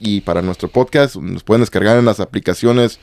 [0.00, 2.98] y para nuestro podcast nos pueden descargar en las aplicaciones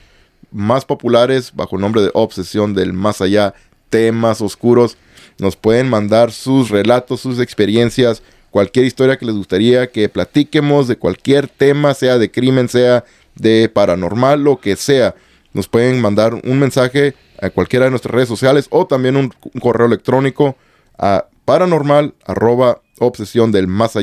[0.52, 3.54] más populares bajo el nombre de Obsesión del Más Allá,
[3.90, 4.98] temas oscuros.
[5.40, 10.98] Nos pueden mandar sus relatos, sus experiencias, cualquier historia que les gustaría que platiquemos de
[10.98, 13.04] cualquier tema, sea de crimen, sea
[13.36, 15.16] de paranormal, lo que sea.
[15.54, 19.88] Nos pueden mandar un mensaje a cualquiera de nuestras redes sociales o también un, correo
[19.88, 20.56] electrónico
[20.98, 23.94] a paranormal arroba obsesión del más.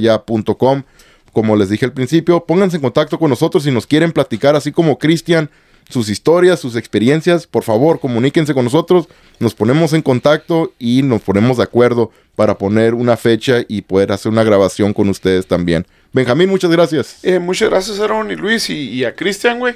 [1.32, 4.70] Como les dije al principio, pónganse en contacto con nosotros si nos quieren platicar, así
[4.70, 5.50] como Cristian,
[5.88, 7.46] sus historias, sus experiencias.
[7.46, 9.08] Por favor, comuníquense con nosotros.
[9.38, 14.12] Nos ponemos en contacto y nos ponemos de acuerdo para poner una fecha y poder
[14.12, 15.86] hacer una grabación con ustedes también.
[16.12, 17.24] Benjamín, muchas gracias.
[17.24, 19.74] Eh, muchas gracias, Aaron y Luis y, a Cristian, güey.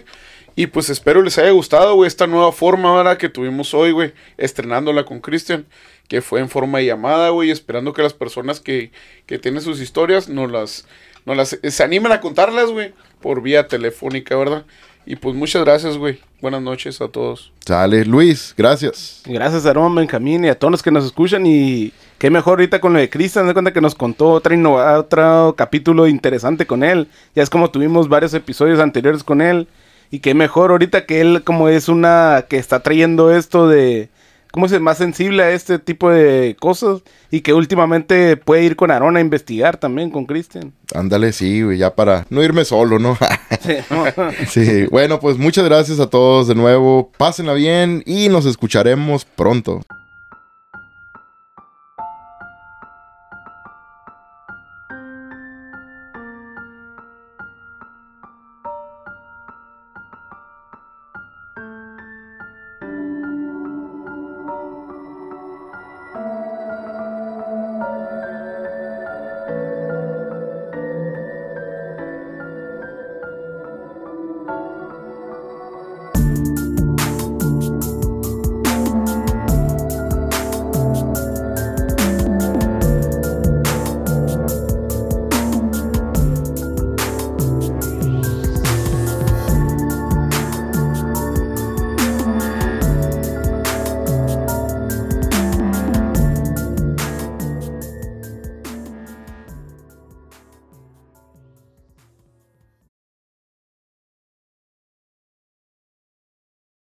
[0.57, 3.17] Y pues espero les haya gustado, güey, esta nueva forma, ¿verdad?
[3.17, 5.67] Que tuvimos hoy, güey, estrenándola con Cristian,
[6.09, 8.91] que fue en forma de llamada, güey, esperando que las personas que,
[9.27, 10.87] que tienen sus historias nos las,
[11.27, 14.65] nos las, se animen a contarlas, güey, por vía telefónica, ¿verdad?
[15.11, 16.19] Y pues muchas gracias, güey.
[16.43, 17.51] Buenas noches a todos.
[17.65, 19.23] Sale, Luis, gracias.
[19.25, 21.47] Gracias a Aroma Benjamín y a todos los que nos escuchan.
[21.47, 24.99] Y qué mejor ahorita con lo de Cristian, de cuenta que nos contó otra innova-
[24.99, 27.09] otro capítulo interesante con él.
[27.35, 29.67] Ya es como tuvimos varios episodios anteriores con él.
[30.11, 34.11] Y qué mejor ahorita que él, como es una que está trayendo esto de.
[34.53, 37.03] ¿Cómo se más sensible a este tipo de cosas?
[37.31, 40.73] Y que últimamente puede ir con Arona a investigar también con Cristian.
[40.95, 43.17] Ándale, sí, güey, ya para no irme solo, ¿no?
[43.61, 44.05] Sí, ¿no?
[44.49, 47.11] sí, bueno, pues muchas gracias a todos de nuevo.
[47.19, 49.83] Pásenla bien y nos escucharemos pronto.